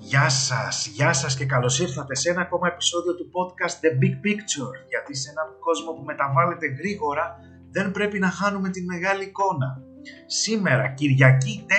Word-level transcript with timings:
Γεια 0.00 0.28
σας, 0.28 0.86
γεια 0.86 1.12
σας 1.12 1.36
και 1.36 1.44
καλώς 1.44 1.80
ήρθατε 1.80 2.14
σε 2.14 2.30
ένα 2.30 2.40
ακόμα 2.40 2.68
επεισόδιο 2.68 3.14
του 3.14 3.30
podcast 3.36 3.74
The 3.84 3.90
Big 4.02 4.14
Picture 4.24 4.74
γιατί 4.88 5.16
σε 5.16 5.30
έναν 5.30 5.46
κόσμο 5.60 5.92
που 5.92 6.02
μεταβάλλεται 6.04 6.66
γρήγορα 6.66 7.36
δεν 7.70 7.90
πρέπει 7.90 8.18
να 8.18 8.30
χάνουμε 8.30 8.68
την 8.70 8.84
μεγάλη 8.84 9.24
εικόνα. 9.24 9.82
Σήμερα, 10.26 10.88
Κυριακή 10.88 11.64
4 11.66 11.72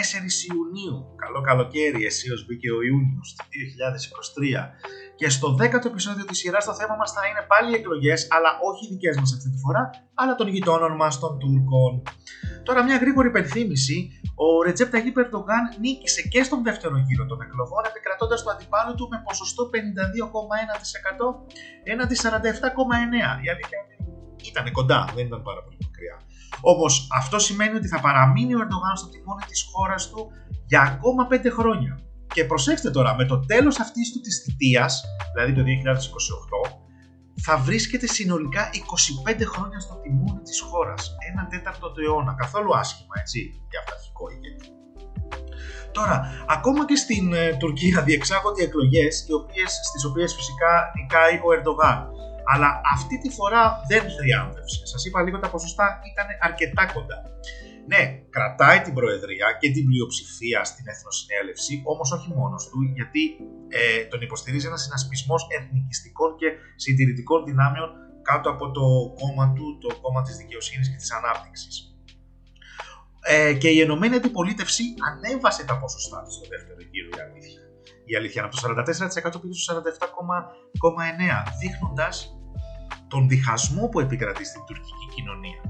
Ιουνίου, 0.49 0.97
καλό 1.23 1.41
καλοκαίρι, 1.41 2.05
ως 2.33 2.45
μπήκε 2.45 2.69
ο 2.71 2.81
Ιούνιος 2.89 3.35
του 3.37 3.43
2023 3.51 4.73
και 5.19 5.29
στο 5.29 5.47
10ο 5.59 5.85
επεισόδιο 5.85 6.25
της 6.25 6.37
σειράς 6.37 6.65
το 6.65 6.73
θέμα 6.73 6.95
μας 6.95 7.11
θα 7.11 7.27
είναι 7.29 7.43
πάλι 7.51 7.69
οι 7.71 7.75
εκλογές, 7.81 8.27
αλλά 8.35 8.49
όχι 8.69 8.85
οι 8.85 8.89
δικές 8.93 9.15
μας 9.19 9.33
αυτή 9.35 9.49
τη 9.53 9.57
φορά, 9.63 9.89
αλλά 10.13 10.35
των 10.35 10.47
γειτόνων 10.47 10.93
μας 11.01 11.19
των 11.19 11.39
Τούρκων. 11.39 11.91
Τώρα 12.63 12.83
μια 12.83 12.97
γρήγορη 13.03 13.27
υπενθύμηση, 13.27 13.97
ο 14.45 14.47
Ρετζέπ 14.65 14.89
Ταγί 14.91 15.11
Περντογάν 15.11 15.63
νίκησε 15.79 16.21
και 16.21 16.43
στον 16.43 16.63
δεύτερο 16.63 16.95
γύρο 17.07 17.25
των 17.25 17.41
εκλογών 17.41 17.83
επικρατώντας 17.91 18.43
το 18.43 18.49
αντιπάλο 18.49 18.91
του 18.95 19.07
με 19.11 19.17
ποσοστό 19.27 19.69
52,1% 19.73 19.75
έναντι 21.83 22.15
47,9%. 22.23 23.43
Η 23.45 23.49
αλήθεια 23.53 23.79
ήταν 24.51 24.71
κοντά, 24.71 24.99
δεν 25.15 25.25
ήταν 25.25 25.41
πάρα 25.41 25.61
πολύ 25.63 25.77
μακριά. 25.85 26.15
Όμω 26.61 26.85
αυτό 27.17 27.39
σημαίνει 27.39 27.75
ότι 27.75 27.87
θα 27.87 27.99
παραμείνει 27.99 28.53
ο 28.55 28.59
Ερντογάν 28.61 28.95
στο 28.95 29.09
τιμόνι 29.09 29.43
της 29.47 29.65
χώρας 29.71 30.09
του 30.09 30.31
για 30.65 30.81
ακόμα 30.81 31.27
5 31.31 31.49
χρόνια. 31.57 31.99
Και 32.33 32.45
προσέξτε 32.45 32.89
τώρα, 32.91 33.15
με 33.15 33.25
το 33.25 33.39
τέλος 33.39 33.79
αυτής 33.79 34.11
του 34.11 34.19
της 34.19 34.43
θητείας, 34.43 35.03
δηλαδή 35.33 35.53
το 35.53 35.63
2028, 35.63 36.79
θα 37.41 37.57
βρίσκεται 37.57 38.07
συνολικά 38.07 38.69
25 39.27 39.45
χρόνια 39.45 39.79
στο 39.79 39.95
τιμόνι 39.95 40.41
της 40.43 40.61
χώρας. 40.61 41.15
Ένα 41.31 41.47
τέταρτο 41.47 41.91
του 41.91 42.01
αιώνα. 42.01 42.33
Καθόλου 42.37 42.77
άσχημα, 42.77 43.13
έτσι, 43.19 43.39
για 43.69 43.79
αυταρχικό 43.79 44.25
ηγέτη. 44.29 44.67
Τώρα, 45.91 46.45
ακόμα 46.47 46.85
και 46.85 46.95
στην 46.95 47.33
ε, 47.33 47.55
Τουρκία 47.59 48.01
διεξάγονται 48.01 48.63
εκλογές, 48.63 49.25
οι 49.27 49.33
οποίες, 49.33 49.71
στις 49.89 50.05
οποίες 50.05 50.33
φυσικά 50.33 50.91
νικάει 50.95 51.35
ο 51.35 51.47
Ερντογάν. 51.55 51.97
Αλλά 52.53 52.81
αυτή 52.95 53.15
τη 53.23 53.29
φορά 53.37 53.63
δεν 53.89 54.01
θριάμβευσε. 54.17 54.81
Σας 54.85 55.05
είπα 55.05 55.21
λίγο 55.21 55.39
τα 55.39 55.49
ποσοστά 55.49 55.85
ήταν 56.11 56.27
αρκετά 56.47 56.83
κοντά. 56.93 57.17
Ναι, 57.91 58.01
κρατάει 58.35 58.79
την 58.81 58.93
Προεδρία 58.93 59.47
και 59.59 59.69
την 59.75 59.85
πλειοψηφία 59.89 60.59
στην 60.63 60.85
Εθνοσυνέλευση, 60.93 61.73
όμως 61.93 62.11
όχι 62.11 62.29
μόνος 62.39 62.63
του, 62.69 62.79
γιατί 62.97 63.23
ε, 63.79 64.03
τον 64.11 64.21
υποστηρίζει 64.21 64.67
ένας 64.67 64.81
συνασπισμός 64.81 65.41
εθνικιστικών 65.57 66.29
και 66.39 66.49
συντηρητικών 66.75 67.39
δυνάμεων 67.49 67.89
κάτω 68.21 68.49
από 68.49 68.65
το 68.71 68.85
κόμμα 69.21 69.45
του, 69.55 69.65
το 69.83 69.89
κόμμα 70.01 70.21
της 70.21 70.35
δικαιοσύνης 70.37 70.89
και 70.89 70.95
της 70.95 71.11
ανάπτυξης. 71.11 71.75
Ε, 73.21 73.53
και 73.53 73.69
η 73.69 73.79
Ενωμένη 73.81 74.15
Αντιπολίτευση 74.15 74.83
ανέβασε 75.09 75.65
τα 75.65 75.79
ποσοστά 75.79 76.23
της 76.23 76.33
στο 76.33 76.45
δεύτερο 76.53 76.79
γύρο, 76.91 77.09
η 77.17 77.21
αλήθεια. 77.27 77.61
Η 78.05 78.15
αλήθεια 78.15 78.43
από 78.43 78.51
το 78.55 78.59
44% 78.61 79.41
πήγε 79.41 79.53
στο 79.53 79.73
47,9, 79.73 81.43
δείχνοντας 81.59 82.38
τον 83.09 83.27
διχασμό 83.27 83.87
που 83.87 83.99
επικρατεί 83.99 84.45
στην 84.45 84.61
τουρκική 84.67 85.07
κοινωνία. 85.15 85.61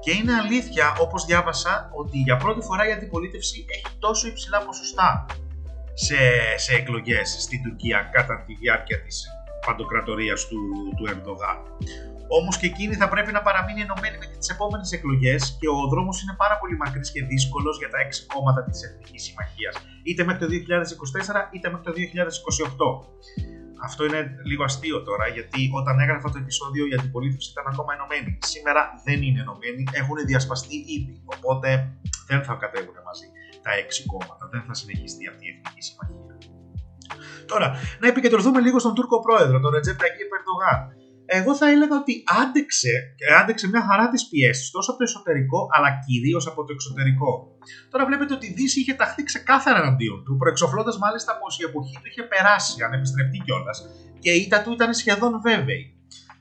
Και 0.00 0.12
είναι 0.12 0.34
αλήθεια, 0.34 0.96
όπως 1.00 1.24
διάβασα, 1.24 1.90
ότι 1.92 2.18
για 2.18 2.36
πρώτη 2.36 2.60
φορά 2.60 2.88
η 2.88 2.92
αντιπολίτευση 2.92 3.66
έχει 3.68 3.96
τόσο 3.98 4.28
υψηλά 4.28 4.58
ποσοστά 4.66 5.26
σε, 5.94 6.16
σε 6.56 6.72
εκλογές 6.74 7.36
στην 7.40 7.62
Τουρκία 7.62 7.98
κατά 8.12 8.44
τη 8.46 8.54
διάρκεια 8.54 9.02
της 9.02 9.26
παντοκρατορίας 9.66 10.40
του, 10.48 10.60
του 10.96 11.04
Ερντογάν. 11.12 11.58
Όμως 12.38 12.54
και 12.58 12.66
εκείνη 12.66 12.94
θα 12.94 13.08
πρέπει 13.08 13.32
να 13.32 13.42
παραμείνει 13.42 13.80
ενωμένη 13.80 14.16
με 14.18 14.26
τις 14.26 14.48
επόμενες 14.48 14.92
εκλογές 14.92 15.56
και 15.60 15.68
ο 15.68 15.80
δρόμος 15.92 16.22
είναι 16.22 16.34
πάρα 16.42 16.56
πολύ 16.60 16.76
μακρύς 16.76 17.10
και 17.12 17.22
δύσκολος 17.24 17.78
για 17.78 17.88
τα 17.88 17.98
έξι 18.04 18.26
κόμματα 18.26 18.60
της 18.64 18.78
Εθνικής 18.86 19.22
Συμμαχίας, 19.26 19.74
είτε 20.02 20.24
μέχρι 20.24 20.40
το 20.44 20.48
2024 20.52 21.50
είτε 21.54 21.66
μέχρι 21.70 21.86
το 21.88 21.92
2028. 21.92 22.90
Αυτό 23.82 24.04
είναι 24.04 24.20
λίγο 24.44 24.64
αστείο 24.64 25.02
τώρα, 25.02 25.26
γιατί 25.36 25.70
όταν 25.80 26.00
έγραφα 26.00 26.30
το 26.30 26.38
επεισόδιο 26.38 26.86
η 26.86 26.94
αντιπολίτευση 26.98 27.50
ήταν 27.50 27.66
ακόμα 27.72 27.90
ενωμένη. 27.96 28.38
Σήμερα 28.52 28.82
δεν 29.06 29.22
είναι 29.22 29.40
ενωμένη, 29.40 29.82
έχουν 30.00 30.16
διασπαστεί 30.30 30.76
ήδη. 30.96 31.22
Οπότε 31.34 31.68
δεν 32.28 32.40
θα 32.46 32.54
κατέβουν 32.54 32.98
μαζί 33.08 33.26
τα 33.62 33.70
έξι 33.82 34.00
κόμματα, 34.12 34.44
δεν 34.52 34.62
θα 34.66 34.74
συνεχιστεί 34.74 35.28
αυτή 35.32 35.44
η 35.46 35.50
εθνική 35.52 35.82
συμμαχία. 35.88 36.34
Τώρα, 37.46 37.68
να 38.00 38.06
επικεντρωθούμε 38.08 38.60
λίγο 38.60 38.78
στον 38.78 38.94
Τούρκο 38.94 39.20
πρόεδρο, 39.20 39.60
τον 39.60 39.70
Ρετζέπ 39.74 39.98
Ταγί 39.98 40.24
Περντογάν 40.32 40.99
εγώ 41.32 41.56
θα 41.56 41.66
έλεγα 41.70 41.96
ότι 42.02 42.22
άντεξε, 42.42 42.92
άντεξε 43.40 43.68
μια 43.68 43.82
χαρά 43.88 44.08
τη 44.08 44.18
πιέσεις 44.30 44.70
τόσο 44.70 44.90
από 44.90 44.98
το 44.98 45.04
εσωτερικό 45.08 45.68
αλλά 45.74 45.90
κυρίως 46.06 46.46
από 46.46 46.64
το 46.64 46.72
εξωτερικό. 46.72 47.30
Τώρα 47.90 48.06
βλέπετε 48.06 48.34
ότι 48.34 48.46
η 48.46 48.52
Δύση 48.52 48.80
είχε 48.80 48.94
ταχθεί 48.94 49.22
ξεκάθαρα 49.22 49.78
εναντίον 49.78 50.24
του, 50.24 50.36
προεξοφλώντας 50.36 50.98
μάλιστα 50.98 51.38
πως 51.38 51.60
η 51.60 51.64
εποχή 51.68 51.94
του 52.00 52.08
είχε 52.10 52.22
περάσει, 52.22 52.82
ανεπιστρεπτή 52.82 53.38
κιόλας, 53.44 53.78
και 54.18 54.30
η 54.30 54.40
ήττα 54.40 54.62
του 54.62 54.72
ήταν 54.72 54.94
σχεδόν 54.94 55.40
βέβαιη. 55.40 55.94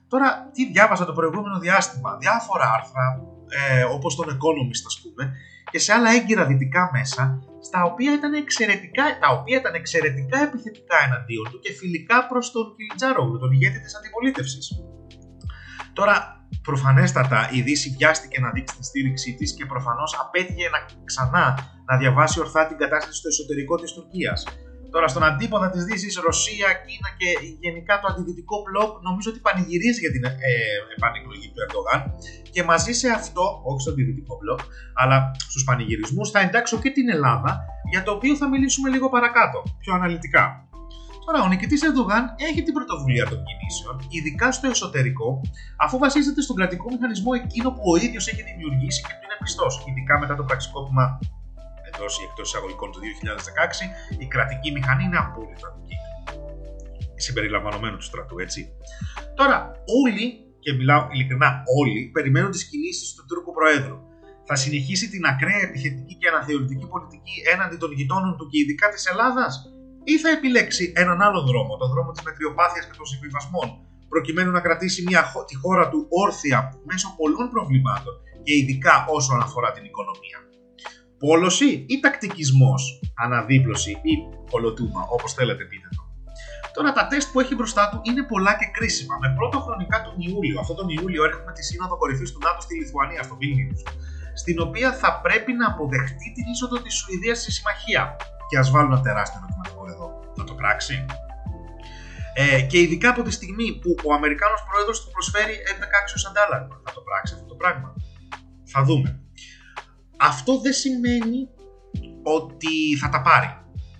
Τώρα, 0.07 0.49
τι 0.53 0.71
διάβασα 0.71 1.05
το 1.05 1.13
προηγούμενο 1.13 1.59
διάστημα, 1.59 2.17
διάφορα 2.17 2.65
άρθρα, 2.77 3.05
ε, 3.49 3.83
όπως 3.83 4.15
τον 4.15 4.27
Economist 4.35 4.83
ας 4.85 5.01
πούμε, 5.01 5.33
και 5.71 5.79
σε 5.79 5.93
άλλα 5.93 6.09
έγκυρα 6.11 6.45
δυτικά 6.45 6.89
μέσα, 6.93 7.39
στα 7.61 7.83
οποία 7.83 8.13
ήταν 8.13 8.33
εξαιρετικά, 8.33 9.03
τα 9.21 9.29
οποία 9.37 9.57
ήταν 9.57 9.73
εξαιρετικά 9.73 10.37
επιθετικά 10.47 10.97
εναντίον 11.05 11.45
του 11.51 11.59
και 11.59 11.71
φιλικά 11.71 12.27
προς 12.27 12.51
τον 12.51 12.75
Κιλιτζάρογλου, 12.75 13.39
τον 13.39 13.51
ηγέτη 13.51 13.79
της 13.79 13.95
αντιπολίτευσης. 13.95 14.83
Τώρα, 15.93 16.15
προφανέστατα 16.61 17.49
η 17.51 17.61
Δύση 17.61 17.95
βιάστηκε 17.97 18.39
να 18.39 18.49
δείξει 18.51 18.77
τη 18.77 18.83
στήριξή 18.85 19.35
της 19.35 19.53
και 19.53 19.65
προφανώς 19.65 20.17
απέτυχε 20.21 20.69
να 20.69 20.79
ξανά 21.03 21.45
να 21.85 21.97
διαβάσει 21.97 22.39
ορθά 22.39 22.67
την 22.67 22.77
κατάσταση 22.77 23.17
στο 23.17 23.27
εσωτερικό 23.27 23.75
της 23.75 23.91
Τουρκίας. 23.93 24.43
Τώρα 24.91 25.07
στον 25.07 25.23
αντίποδα 25.23 25.69
της 25.69 25.83
Δύσης, 25.83 26.15
Ρωσία, 26.27 26.67
Κίνα 26.85 27.09
και 27.19 27.29
γενικά 27.59 27.93
το 27.99 28.07
αντιδυτικό 28.11 28.55
μπλοκ 28.63 28.91
νομίζω 29.07 29.27
ότι 29.31 29.39
πανηγυρίζει 29.47 29.99
για 30.05 30.11
την 30.15 30.23
ε, 30.23 30.31
επανεκλογή 30.95 31.47
του 31.51 31.59
Ερντογάν 31.63 32.01
και 32.53 32.63
μαζί 32.63 32.93
σε 33.01 33.07
αυτό, 33.19 33.43
όχι 33.69 33.81
στον 33.81 33.93
αντιδυτικό 33.93 34.33
μπλοκ, 34.39 34.59
αλλά 35.01 35.17
στους 35.51 35.63
πανηγυρισμούς 35.63 36.27
θα 36.33 36.39
εντάξω 36.39 36.75
και 36.83 36.89
την 36.97 37.09
Ελλάδα 37.09 37.51
για 37.91 38.03
το 38.03 38.11
οποίο 38.11 38.33
θα 38.35 38.47
μιλήσουμε 38.49 38.89
λίγο 38.89 39.09
παρακάτω, 39.09 39.63
πιο 39.81 39.93
αναλυτικά. 39.93 40.45
Τώρα, 41.25 41.43
ο 41.45 41.47
νικητής 41.47 41.81
Ερντογάν 41.87 42.23
έχει 42.49 42.61
την 42.63 42.73
πρωτοβουλία 42.73 43.25
των 43.31 43.39
κινήσεων, 43.47 43.95
ειδικά 44.15 44.47
στο 44.51 44.67
εσωτερικό, 44.67 45.41
αφού 45.77 45.97
βασίζεται 45.97 46.41
στον 46.41 46.55
κρατικό 46.55 46.85
μηχανισμό 46.93 47.31
εκείνο 47.43 47.69
που 47.71 47.85
ο 47.93 47.95
ίδιος 48.05 48.27
έχει 48.27 48.43
δημιουργήσει 48.49 49.01
και 49.01 49.13
του 49.17 49.23
είναι 49.25 49.37
πιστός, 49.43 49.73
ειδικά 49.87 50.19
μετά 50.19 50.35
το 50.35 50.43
πραξικόπημα 50.43 51.19
εντό 51.89 52.07
ή 52.21 52.23
εκτός 52.27 52.47
εισαγωγικών 52.49 52.89
του 52.91 52.99
2016, 52.99 53.83
η 54.23 54.25
κρατική 54.33 54.69
μηχανή 54.75 55.03
είναι 55.03 55.19
απόλυτα 55.25 55.67
δική 55.77 55.97
συμπεριλαμβανομένου 57.25 57.97
του 57.97 58.07
στρατού, 58.11 58.39
έτσι. 58.39 58.61
Τώρα, 59.39 59.57
όλοι, 60.01 60.25
και 60.63 60.71
μιλάω 60.73 61.07
ειλικρινά 61.11 61.49
όλοι, 61.79 62.01
περιμένουν 62.15 62.51
τις 62.51 62.65
κινήσεις 62.69 63.13
του 63.15 63.23
Τούρκου 63.27 63.51
Προέδρου. 63.57 63.97
Θα 64.47 64.55
συνεχίσει 64.55 65.09
την 65.09 65.25
ακραία 65.31 65.61
επιθετική 65.67 66.13
και 66.19 66.27
αναθεωρητική 66.27 66.87
πολιτική 66.93 67.35
έναντι 67.53 67.77
των 67.77 67.91
γειτόνων 67.97 68.37
του 68.37 68.45
και 68.49 68.57
ειδικά 68.61 68.87
της 68.89 69.05
Ελλάδας, 69.11 69.53
ή 70.03 70.13
θα 70.23 70.29
επιλέξει 70.29 70.93
έναν 70.95 71.21
άλλο 71.21 71.41
δρόμο, 71.49 71.77
τον 71.77 71.89
δρόμο 71.93 72.11
της 72.11 72.21
μετριοπάθειας 72.27 72.85
και 72.85 72.95
των 72.97 73.05
συμβιβασμών, 73.05 73.67
προκειμένου 74.09 74.51
να 74.51 74.61
κρατήσει 74.65 75.03
μια, 75.07 75.21
τη 75.47 75.55
χώρα 75.55 75.89
του 75.89 76.07
όρθια 76.09 76.59
μέσω 76.89 77.07
πολλών 77.19 77.49
προβλημάτων 77.49 78.13
και 78.43 78.53
ειδικά 78.59 79.05
όσον 79.17 79.39
αφορά 79.45 79.71
την 79.71 79.83
οικονομία; 79.89 80.39
Πόλωση 81.19 81.85
ή 81.87 81.99
τακτικισμός, 81.99 82.81
αναδίπλωση 83.23 83.91
ή 83.91 84.13
κολοτούμα, 84.51 85.01
όπως 85.15 85.33
θέλετε 85.33 85.63
πείτε 85.63 85.87
το. 85.95 86.03
Τώρα 86.73 86.91
τα 86.91 87.07
τεστ 87.07 87.27
που 87.31 87.39
έχει 87.39 87.55
μπροστά 87.55 87.89
του 87.89 87.99
είναι 88.03 88.23
πολλά 88.23 88.53
και 88.59 88.67
κρίσιμα. 88.77 89.15
Με 89.23 89.29
πρώτο 89.37 89.57
χρονικά 89.65 89.97
τον 90.01 90.15
Ιούλιο, 90.27 90.59
αυτόν 90.59 90.75
τον 90.75 90.89
Ιούλιο 90.89 91.23
έρχομαι 91.29 91.51
τη 91.51 91.63
Σύνοδο 91.63 91.97
Κορυφής 91.97 92.31
του 92.31 92.39
ΝΑΤΟ 92.45 92.61
στη 92.61 92.73
Λιθουανία, 92.79 93.23
στο 93.23 93.35
Βίλνιους, 93.35 93.81
στην 94.33 94.59
οποία 94.59 94.89
θα 94.93 95.19
πρέπει 95.25 95.51
να 95.53 95.67
αποδεχτεί 95.67 96.27
την 96.35 96.45
είσοδο 96.51 96.77
της 96.81 96.93
Σουηδίας 96.99 97.37
στη 97.41 97.51
συμμαχία. 97.51 98.15
Και 98.49 98.57
ας 98.57 98.71
βάλω 98.71 98.87
ένα 98.93 99.01
τεράστιο 99.01 99.39
ερωτηματικό 99.39 99.81
εδώ. 99.93 100.07
Θα 100.37 100.43
το 100.43 100.53
πράξει. 100.53 101.05
Ε, 102.33 102.61
και 102.61 102.79
ειδικά 102.79 103.09
από 103.09 103.21
τη 103.23 103.31
στιγμή 103.31 103.67
που 103.81 103.95
ο 104.07 104.13
Αμερικάνος 104.13 104.63
πρόεδρος 104.69 104.97
του 105.01 105.11
προσφέρει 105.11 105.55
F-16 105.73 106.07
ω 106.17 106.19
αντάλλαγμα. 106.29 106.75
Θα 106.85 106.91
το 106.93 107.01
πράξει 107.01 107.33
αυτό 107.33 107.45
το 107.45 107.55
πράγμα. 107.55 107.93
Θα 108.71 108.83
δούμε. 108.83 109.18
Αυτό 110.19 110.51
δεν 110.63 110.73
σημαίνει 110.73 111.39
ότι 112.37 112.73
θα 113.01 113.09
τα 113.09 113.21
πάρει. 113.21 113.49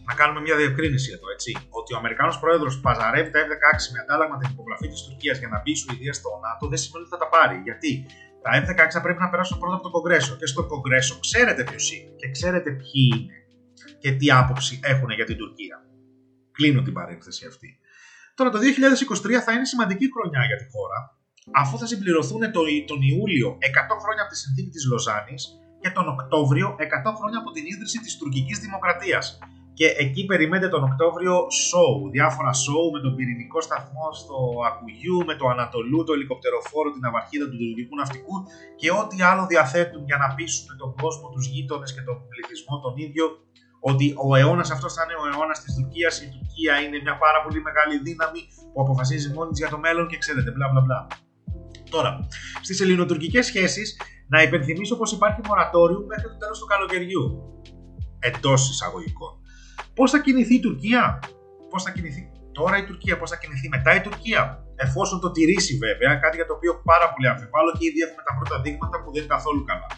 Να 0.08 0.14
κάνουμε 0.20 0.42
μια 0.46 0.56
διευκρίνηση 0.62 1.10
εδώ, 1.16 1.28
έτσι. 1.36 1.52
Ότι 1.80 1.90
ο 1.94 1.98
Αμερικάνος 2.02 2.40
πρόεδρος 2.40 2.74
παζαρεύει 2.86 3.30
τα 3.32 3.40
F-16 3.46 3.78
με 3.94 3.98
αντάλλαγμα 4.04 4.36
την 4.38 4.50
υπογραφή 4.54 4.88
της 4.94 5.02
Τουρκίας 5.06 5.38
για 5.42 5.50
να 5.54 5.58
μπει 5.62 5.72
η 5.78 5.80
Σουηδία 5.82 6.14
στο 6.20 6.30
ΝΑΤΟ 6.46 6.64
δεν 6.72 6.80
σημαίνει 6.84 7.04
ότι 7.06 7.14
θα 7.16 7.20
τα 7.24 7.30
πάρει. 7.36 7.58
Γιατί 7.68 7.90
τα 8.44 8.50
F-16 8.62 8.90
θα 8.98 9.02
πρέπει 9.06 9.22
να 9.26 9.30
περάσουν 9.30 9.56
πρώτα 9.62 9.76
από 9.78 9.86
το 9.88 9.92
Κογκρέσο. 9.96 10.34
Και 10.40 10.48
στο 10.54 10.62
Κογκρέσο 10.72 11.16
ξέρετε 11.26 11.62
ποιος 11.70 11.86
είναι 11.94 12.12
και 12.20 12.28
ξέρετε 12.36 12.70
ποιοι 12.82 13.04
είναι 13.16 13.38
και 14.04 14.12
τι 14.18 14.28
άποψη 14.42 14.74
έχουν 14.92 15.10
για 15.20 15.28
την 15.30 15.38
Τουρκία. 15.42 15.78
Κλείνω 16.58 16.82
την 16.88 16.94
παρένθεση 17.00 17.44
αυτή. 17.52 17.70
Τώρα 18.38 18.50
το 18.54 18.60
2023 18.60 19.32
θα 19.46 19.52
είναι 19.54 19.66
σημαντική 19.74 20.08
χρονιά 20.14 20.42
για 20.50 20.58
τη 20.62 20.66
χώρα, 20.74 21.00
αφού 21.62 21.74
θα 21.82 21.86
συμπληρωθούν 21.92 22.42
τον 22.90 23.00
Ιούλιο 23.12 23.50
100 23.92 24.02
χρόνια 24.04 24.22
από 24.24 24.32
τη 24.34 24.38
συνθήκη 24.44 24.70
της 24.76 24.86
Λοζάνης 24.92 25.44
και 25.82 25.90
τον 25.98 26.08
Οκτώβριο 26.16 26.68
100 26.68 27.18
χρόνια 27.18 27.40
από 27.42 27.52
την 27.56 27.64
ίδρυση 27.72 27.98
της 28.00 28.18
τουρκικής 28.18 28.58
δημοκρατίας 28.60 29.40
και 29.80 29.88
εκεί 30.06 30.22
περιμένετε 30.26 30.70
τον 30.76 30.84
Οκτώβριο 30.90 31.36
show, 31.68 31.92
διάφορα 32.16 32.52
show 32.64 32.84
με 32.94 33.00
τον 33.06 33.12
πυρηνικό 33.16 33.60
σταθμό 33.68 34.06
στο 34.22 34.38
Ακουγιού, 34.70 35.18
με 35.30 35.36
το 35.40 35.46
Ανατολού, 35.56 36.00
το 36.04 36.14
ελικοπτεροφόρο, 36.18 36.90
την 36.96 37.04
αυαρχίδα 37.10 37.46
του 37.50 37.58
τουρκικού 37.62 37.96
ναυτικού 37.96 38.36
και 38.80 38.90
ό,τι 39.02 39.16
άλλο 39.30 39.44
διαθέτουν 39.52 40.02
για 40.10 40.18
να 40.24 40.28
πείσουν 40.36 40.68
τον 40.82 40.92
κόσμο, 41.02 41.26
τους 41.34 41.46
γείτονες 41.52 41.92
και 41.96 42.04
τον 42.08 42.18
πληθυσμό 42.30 42.76
τον 42.86 42.94
ίδιο 43.06 43.26
ότι 43.90 44.08
ο 44.28 44.36
αιώνας 44.36 44.70
αυτός 44.76 44.92
θα 44.96 45.02
είναι 45.04 45.16
ο 45.22 45.26
αιώνας 45.28 45.58
της 45.64 45.72
Τουρκίας. 45.76 46.14
Η 46.26 46.28
Τουρκία 46.36 46.74
είναι 46.84 46.98
μια 47.06 47.16
πάρα 47.26 47.40
πολύ 47.44 47.60
μεγάλη 47.68 47.96
δύναμη 48.08 48.42
που 48.72 48.80
αποφασίζει 48.86 49.28
μόνη 49.36 49.50
της 49.52 49.60
για 49.64 49.72
το 49.74 49.80
μέλλον 49.86 50.06
και 50.12 50.18
ξέρετε, 50.24 50.50
μπλα 50.52 50.68
μπλα 50.72 50.82
μπλα. 50.86 51.00
Τώρα, 51.90 52.10
στις 52.62 52.78
ελληνοτουρκικές 52.82 53.46
σχέσεις, 53.46 53.88
να 54.34 54.42
υπενθυμίσω 54.42 54.96
πως 54.98 55.12
υπάρχει 55.12 55.42
μορατόριο 55.48 56.00
μέχρι 56.12 56.28
το 56.32 56.38
τέλος 56.42 56.58
του 56.60 56.66
καλοκαιριού. 56.66 57.24
Εντός 58.20 58.70
εισαγωγικών. 58.72 59.32
Πώς 59.98 60.12
θα 60.12 60.20
κινηθεί 60.26 60.56
η 60.56 60.60
Τουρκία, 60.60 61.04
πώς 61.70 61.84
θα 61.84 61.92
κινηθεί 61.92 62.22
τώρα 62.58 62.76
η 62.78 62.84
Τουρκία, 62.90 63.16
πώς 63.20 63.30
θα 63.32 63.38
κινηθεί 63.42 63.68
μετά 63.76 63.92
η 64.00 64.02
Τουρκία, 64.08 64.42
εφόσον 64.86 65.18
το 65.24 65.30
τηρήσει 65.36 65.74
βέβαια, 65.86 66.12
κάτι 66.24 66.36
για 66.40 66.48
το 66.50 66.54
οποίο 66.58 66.74
πάρα 66.92 67.08
πολύ 67.12 67.28
αμφιβάλλω 67.32 67.72
και 67.78 67.84
ήδη 67.90 68.00
έχουμε 68.08 68.24
τα 68.28 68.34
πρώτα 68.38 68.56
δείγματα 68.64 68.96
που 69.02 69.10
δεν 69.14 69.22
είναι 69.22 69.34
καθόλου 69.36 69.64
καλά. 69.72 69.90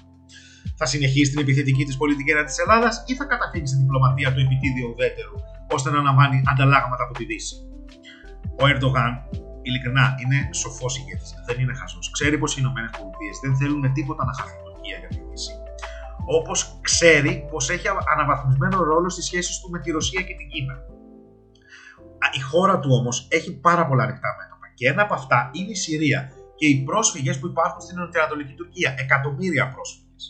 Θα 0.79 0.85
συνεχίσει 0.93 1.29
την 1.33 1.41
επιθετική 1.45 1.83
της 1.87 1.97
πολιτική 2.01 2.31
έναντι 2.31 2.49
της 2.51 2.59
Ελλάδας 2.63 2.93
ή 3.09 3.13
θα 3.19 3.25
καταφύγει 3.31 3.67
στην 3.71 3.79
διπλωματία 3.81 4.29
του 4.33 4.39
επιτίδιου 4.45 4.85
ουδέτερου 4.91 5.35
ώστε 5.75 5.87
να 5.93 5.99
αναμβάνει 6.03 6.37
ανταλλάγματα 6.51 7.03
από 7.07 7.13
τη 7.17 7.23
Δύση; 7.29 7.55
Ο 8.61 8.63
Ερντογάν, 8.71 9.11
ειλικρινά, 9.61 10.15
είναι 10.21 10.37
σοφός 10.53 10.97
ηγέτη. 10.97 11.25
Δεν 11.47 11.59
είναι 11.59 11.73
χαζός. 11.73 12.11
Ξέρει 12.11 12.37
πως 12.37 12.57
οι 12.57 12.61
ΗΠΑ 12.61 12.83
δεν 13.43 13.55
θέλουν 13.57 13.79
με 13.79 13.89
τίποτα 13.89 14.25
να 14.25 14.33
χαθεί 14.33 14.55
η 14.61 14.63
Τουρκία 14.67 14.97
για 14.97 15.07
τη 15.07 15.19
Δύση 15.29 15.53
Όπως 16.25 16.79
ξέρει 16.81 17.45
πως 17.51 17.69
έχει 17.69 17.87
αναβαθμισμένο 18.13 18.83
ρόλο 18.83 19.09
στις 19.09 19.25
σχέσεις 19.25 19.59
του 19.59 19.69
με 19.69 19.79
τη 19.79 19.91
Ρωσία 19.91 20.21
και 20.21 20.35
την 20.39 20.47
Κίνα. 20.49 20.75
Η 22.37 22.39
χώρα 22.39 22.79
του 22.79 22.89
όμως 22.99 23.27
έχει 23.29 23.51
πάρα 23.59 23.87
πολλά 23.87 24.03
ανοιχτά 24.03 24.29
μέτωπα 24.39 24.67
και 24.73 24.87
ένα 24.87 25.01
από 25.01 25.13
αυτά 25.13 25.49
είναι 25.53 25.71
η 25.71 25.75
Συρία 25.75 26.31
και 26.55 26.67
οι 26.67 26.83
πρόσφυγες 26.83 27.39
που 27.39 27.47
υπάρχουν 27.47 27.81
στην 27.81 27.97
Νοτιοανατολική 27.97 28.53
Τουρκία. 28.53 28.95
Εκατομμύρια 28.97 29.65
πρόσφυγες. 29.73 30.23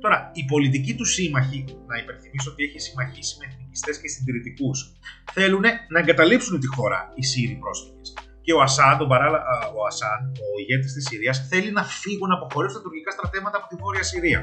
Τώρα, 0.00 0.30
οι 0.34 0.44
πολιτικοί 0.44 0.94
του 0.94 1.04
σύμμαχοι, 1.04 1.64
να 1.86 1.96
υπενθυμίσω 1.98 2.50
ότι 2.50 2.64
έχει 2.64 2.78
συμμαχίσει 2.78 3.36
με 3.38 3.44
εθνικιστές 3.48 4.00
και 4.00 4.08
συντηρητικούς, 4.08 4.92
θέλουν 5.32 5.64
να 5.88 5.98
εγκαταλείψουν 5.98 6.60
τη 6.60 6.66
χώρα 6.66 7.12
οι 7.14 7.22
Σύριοι 7.22 7.54
πρόσφυγες. 7.54 8.14
Και 8.44 8.52
ο 8.52 8.60
Ασάντ, 8.60 9.00
ο, 9.00 9.06
Μπαράλα, 9.06 9.38
ο, 9.76 9.80
Ασάντ, 9.86 10.22
ο 10.46 10.48
ηγέτης 10.60 10.92
της 10.92 11.04
Συρίας, 11.08 11.46
θέλει 11.48 11.70
να 11.72 11.84
φύγουν, 11.84 12.28
να 12.28 12.34
αποχωρήσουν 12.34 12.76
τα 12.76 12.82
τουρκικά 12.82 13.10
στρατεύματα 13.10 13.56
από 13.58 13.66
τη 13.68 13.76
Βόρεια 13.82 14.02
Συρία. 14.02 14.40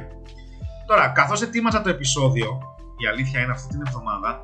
Τώρα, 0.87 1.07
καθώς 1.09 1.41
ετοίμαζα 1.41 1.81
το 1.81 1.89
επεισόδιο, 1.89 2.49
η 3.03 3.07
αλήθεια 3.11 3.41
είναι 3.41 3.51
αυτή 3.51 3.67
την 3.67 3.81
εβδομάδα, 3.87 4.41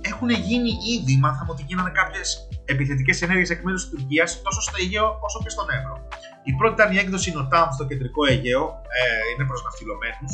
έχουν 0.00 0.30
γίνει 0.30 0.70
ήδη, 0.94 1.14
μάθαμε 1.24 1.50
ότι 1.50 1.62
γίνανε 1.68 1.90
κάποιες 1.90 2.48
επιθετικές 2.64 3.22
ενέργειες 3.22 3.50
εκ 3.50 3.62
μέρους 3.64 3.82
της 3.82 3.90
Τουρκίας 3.90 4.42
τόσο 4.42 4.60
στο 4.60 4.76
Αιγαίο 4.80 5.18
όσο 5.26 5.38
και 5.42 5.48
στον 5.48 5.66
Εύρο. 5.76 5.96
Η 6.42 6.52
πρώτη 6.58 6.74
ήταν 6.80 6.92
η 6.94 6.98
έκδοση 6.98 7.32
Νοτάμ 7.32 7.68
στο 7.76 7.84
κεντρικό 7.86 8.20
Αιγαίο, 8.30 8.64
ε, 8.98 9.32
είναι 9.32 9.44
προς 9.48 9.62
ναυτιλωμένους, 9.66 10.32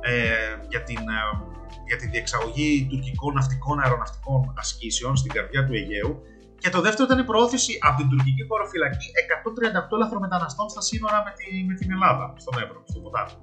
ε, 0.00 0.12
για, 0.68 0.82
την, 0.82 1.02
ε, 1.18 1.22
για 1.86 1.96
τη 1.96 2.06
διεξαγωγή 2.08 2.86
τουρκικών 2.90 3.34
ναυτικών 3.34 3.80
αεροναυτικών 3.82 4.54
ασκήσεων 4.56 5.16
στην 5.16 5.32
καρδιά 5.32 5.66
του 5.66 5.74
Αιγαίου. 5.74 6.12
Και 6.62 6.70
το 6.74 6.80
δεύτερο 6.86 7.04
ήταν 7.08 7.18
η 7.24 7.26
προώθηση 7.30 7.72
από 7.86 7.96
την 8.00 8.08
τουρκική 8.12 8.44
χωροφυλακή 8.50 9.08
138 9.94 9.98
λαθρομεταναστών 10.02 10.68
στα 10.74 10.82
σύνορα 10.88 11.18
με, 11.26 11.32
τη, 11.38 11.46
με 11.68 11.74
την 11.80 11.88
Ελλάδα, 11.94 12.24
στον 12.42 12.54
Εύρο, 12.62 12.80
στο 12.90 12.98
ποτάμι. 13.04 13.34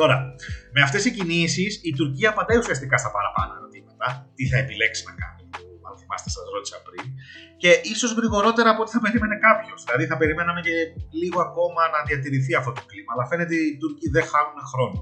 Τώρα, 0.00 0.16
με 0.74 0.80
αυτές 0.86 1.02
οι 1.04 1.10
κινήσεις 1.16 1.72
η 1.90 1.92
Τουρκία 1.98 2.28
απαντάει 2.34 2.58
ουσιαστικά 2.62 2.96
στα 3.02 3.10
παραπάνω 3.16 3.50
ερωτήματα. 3.58 4.06
Τι 4.36 4.44
θα 4.50 4.56
επιλέξει 4.64 5.02
να 5.08 5.14
κάνει. 5.22 5.42
Αν 5.88 5.94
θυμάστε, 6.00 6.28
σας 6.36 6.44
ρώτησα 6.54 6.78
πριν. 6.86 7.04
Και 7.62 7.70
ίσως 7.92 8.10
γρηγορότερα 8.18 8.68
από 8.74 8.80
ό,τι 8.82 8.92
θα 8.96 9.00
περίμενε 9.04 9.36
κάποιος. 9.46 9.78
Δηλαδή, 9.86 10.04
θα 10.10 10.16
περιμέναμε 10.20 10.60
και 10.66 10.74
λίγο 11.22 11.38
ακόμα 11.48 11.82
να 11.94 11.98
διατηρηθεί 12.08 12.52
αυτό 12.60 12.70
το 12.78 12.82
κλίμα. 12.90 13.10
Αλλά 13.14 13.24
φαίνεται 13.30 13.54
ότι 13.54 13.66
οι 13.70 13.76
Τούρκοι 13.80 14.06
δεν 14.16 14.24
χάνουν 14.32 14.58
χρόνο. 14.72 15.00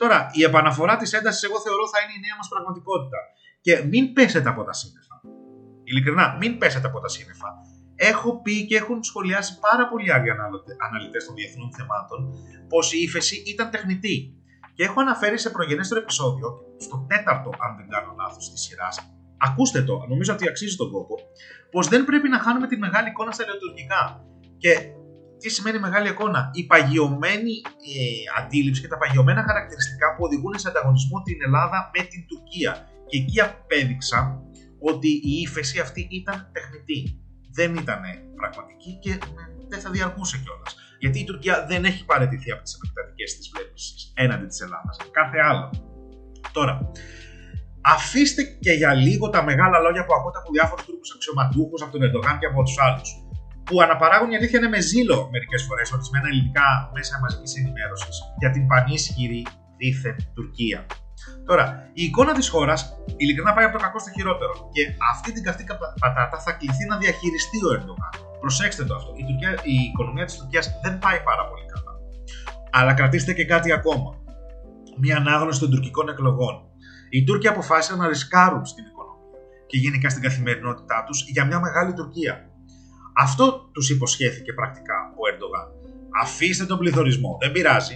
Τώρα, 0.00 0.18
η 0.38 0.40
επαναφορά 0.48 0.94
της 1.00 1.10
έντασης, 1.18 1.42
εγώ 1.48 1.58
θεωρώ, 1.66 1.84
θα 1.92 1.98
είναι 2.02 2.14
η 2.18 2.20
νέα 2.24 2.36
μας 2.40 2.48
πραγματικότητα. 2.52 3.20
Και 3.64 3.72
μην 3.90 4.04
πέσετε 4.16 4.48
από 4.54 4.62
τα 4.68 4.74
σύννεφα. 4.80 5.07
Ειλικρινά, 5.90 6.36
μην 6.40 6.58
πέσετε 6.58 6.86
από 6.86 7.00
τα 7.00 7.08
σύννεφα 7.08 7.48
έχω 7.98 8.42
πει 8.42 8.66
και 8.66 8.76
έχουν 8.76 9.02
σχολιάσει 9.02 9.58
πάρα 9.58 9.88
πολλοί 9.88 10.12
άλλοι 10.12 10.30
αναλυτές 10.86 11.24
των 11.26 11.34
διεθνών 11.34 11.70
θεμάτων 11.76 12.18
πως 12.68 12.92
η 12.92 12.98
ύφεση 13.02 13.36
ήταν 13.46 13.70
τεχνητή. 13.70 14.32
Και 14.74 14.84
έχω 14.84 15.00
αναφέρει 15.00 15.38
σε 15.38 15.50
προγενέστερο 15.50 16.00
επεισόδιο, 16.00 16.48
στο 16.78 17.06
τέταρτο 17.08 17.50
αν 17.64 17.76
δεν 17.76 17.88
κάνω 17.88 18.14
λάθος 18.20 18.50
της 18.52 18.60
σειράς, 18.60 18.96
ακούστε 19.36 19.82
το, 19.82 19.94
νομίζω 20.08 20.32
ότι 20.32 20.48
αξίζει 20.48 20.76
τον 20.76 20.90
κόπο, 20.90 21.14
πως 21.70 21.88
δεν 21.88 22.04
πρέπει 22.04 22.28
να 22.28 22.38
χάνουμε 22.38 22.66
τη 22.66 22.76
μεγάλη 22.76 23.08
εικόνα 23.08 23.32
στα 23.32 23.42
ελαιοτουρκικά. 23.42 24.02
Και 24.58 24.72
τι 25.38 25.48
σημαίνει 25.50 25.78
μεγάλη 25.78 26.08
εικόνα; 26.08 26.50
Η 26.52 26.66
παγιωμένη 26.66 27.54
ε, 27.64 28.42
αντίληψη 28.42 28.80
και 28.80 28.88
τα 28.88 28.98
παγιωμένα 28.98 29.42
χαρακτηριστικά 29.48 30.06
που 30.14 30.24
οδηγούν 30.24 30.58
σε 30.58 30.68
ανταγωνισμό 30.68 31.22
την 31.22 31.38
Ελλάδα 31.46 31.90
με 31.94 32.02
την 32.10 32.26
Τουρκία. 32.26 32.72
Και 33.08 33.16
εκεί 33.18 33.40
απέδειξα 33.40 34.42
ότι 34.80 35.08
η 35.08 35.32
ύφεση 35.44 35.80
αυτή 35.80 36.08
ήταν 36.10 36.50
τεχνητή 36.52 37.22
δεν 37.58 37.76
ήταν 37.76 38.00
πραγματική 38.36 38.98
και 39.02 39.18
δεν 39.68 39.80
θα 39.80 39.90
διαρκούσε 39.90 40.36
κιόλας. 40.42 40.76
Γιατί 40.98 41.18
η 41.18 41.24
Τουρκία 41.24 41.66
δεν 41.70 41.84
έχει 41.84 42.04
παραιτηθεί 42.04 42.50
από 42.50 42.62
τις 42.62 42.74
επεκτατικέ 42.74 43.24
της 43.24 43.50
βλέψεις 43.52 44.12
έναντι 44.24 44.46
της 44.46 44.60
Ελλάδας. 44.60 44.96
Κάθε 45.18 45.38
άλλο. 45.48 45.66
Τώρα, 46.52 46.72
αφήστε 47.80 48.42
και 48.64 48.72
για 48.72 48.94
λίγο 48.94 49.28
τα 49.34 49.42
μεγάλα 49.42 49.78
λόγια 49.78 50.04
που 50.04 50.14
ακούτε 50.18 50.38
από 50.38 50.50
διάφορους 50.52 50.84
Τούρκους 50.84 51.10
αξιωματούχους, 51.14 51.82
από 51.82 51.92
τον 51.92 52.02
Ερντογάν 52.02 52.38
και 52.38 52.46
από 52.46 52.62
τους 52.62 52.78
άλλους. 52.86 53.10
Που 53.64 53.80
αναπαράγουν 53.84 54.30
η 54.30 54.36
αλήθεια 54.36 54.58
είναι 54.58 54.68
με 54.68 54.80
ζήλο 54.80 55.28
μερικές 55.32 55.62
φορές 55.68 55.92
ορισμένα 55.92 56.28
ελληνικά 56.28 56.68
μέσα 56.96 57.18
μαζικής 57.22 57.52
ενημέρωσης 57.60 58.16
για 58.38 58.50
την 58.50 58.66
πανίσχυρη 58.66 59.46
δίθεν 59.78 60.16
Τουρκία. 60.34 60.86
Τώρα, 61.44 61.90
η 61.92 62.02
εικόνα 62.04 62.32
της 62.32 62.48
χώρας 62.48 62.78
ειλικρινά 63.16 63.52
πάει 63.54 63.64
από 63.64 63.76
το 63.76 63.82
κακό 63.84 63.98
στο 63.98 64.10
χειρότερο. 64.10 64.52
Και 64.72 64.82
αυτή 65.12 65.32
την 65.32 65.42
καυτή 65.42 65.64
πατάτα 66.00 66.38
θα 66.38 66.52
κληθεί 66.52 66.84
να 66.86 66.96
διαχειριστεί 66.96 67.58
ο 67.66 67.70
Ερντογάν. 67.76 68.12
Προσέξτε 68.40 68.84
το 68.84 68.94
αυτό. 68.94 69.10
Η, 69.16 69.24
Τουρκία, 69.28 69.50
η 69.62 69.74
οικονομία 69.90 70.24
της 70.24 70.36
Τουρκίας 70.38 70.70
δεν 70.82 70.98
πάει 70.98 71.20
πάρα 71.28 71.44
πολύ 71.48 71.64
καλά. 71.72 71.92
Αλλά 72.70 72.94
κρατήστε 72.94 73.32
και 73.32 73.44
κάτι 73.44 73.72
ακόμα. 73.72 74.10
Μια 75.00 75.16
ανάγνωση 75.16 75.60
των 75.60 75.70
τουρκικών 75.70 76.08
εκλογών. 76.08 76.54
Οι 77.10 77.24
Τούρκοι 77.24 77.48
αποφάσισαν 77.48 77.98
να 77.98 78.08
ρισκάρουν 78.08 78.64
στην 78.66 78.84
οικονομία 78.84 78.98
και 79.66 79.76
γενικά 79.78 80.08
στην 80.08 80.22
καθημερινότητά 80.22 81.04
τους 81.06 81.24
για 81.28 81.44
μια 81.44 81.60
μεγάλη 81.60 81.92
Τουρκία. 81.92 82.50
Αυτό 83.16 83.70
τους 83.72 83.90
υποσχέθηκε 83.90 84.52
πρακτικά 84.52 84.94
ο 85.20 85.22
Ερντογάν. 85.32 85.66
Αφήστε 86.22 86.64
τον 86.64 86.78
πληθωρισμό, 86.78 87.38
δεν 87.40 87.52
πειράζει. 87.52 87.94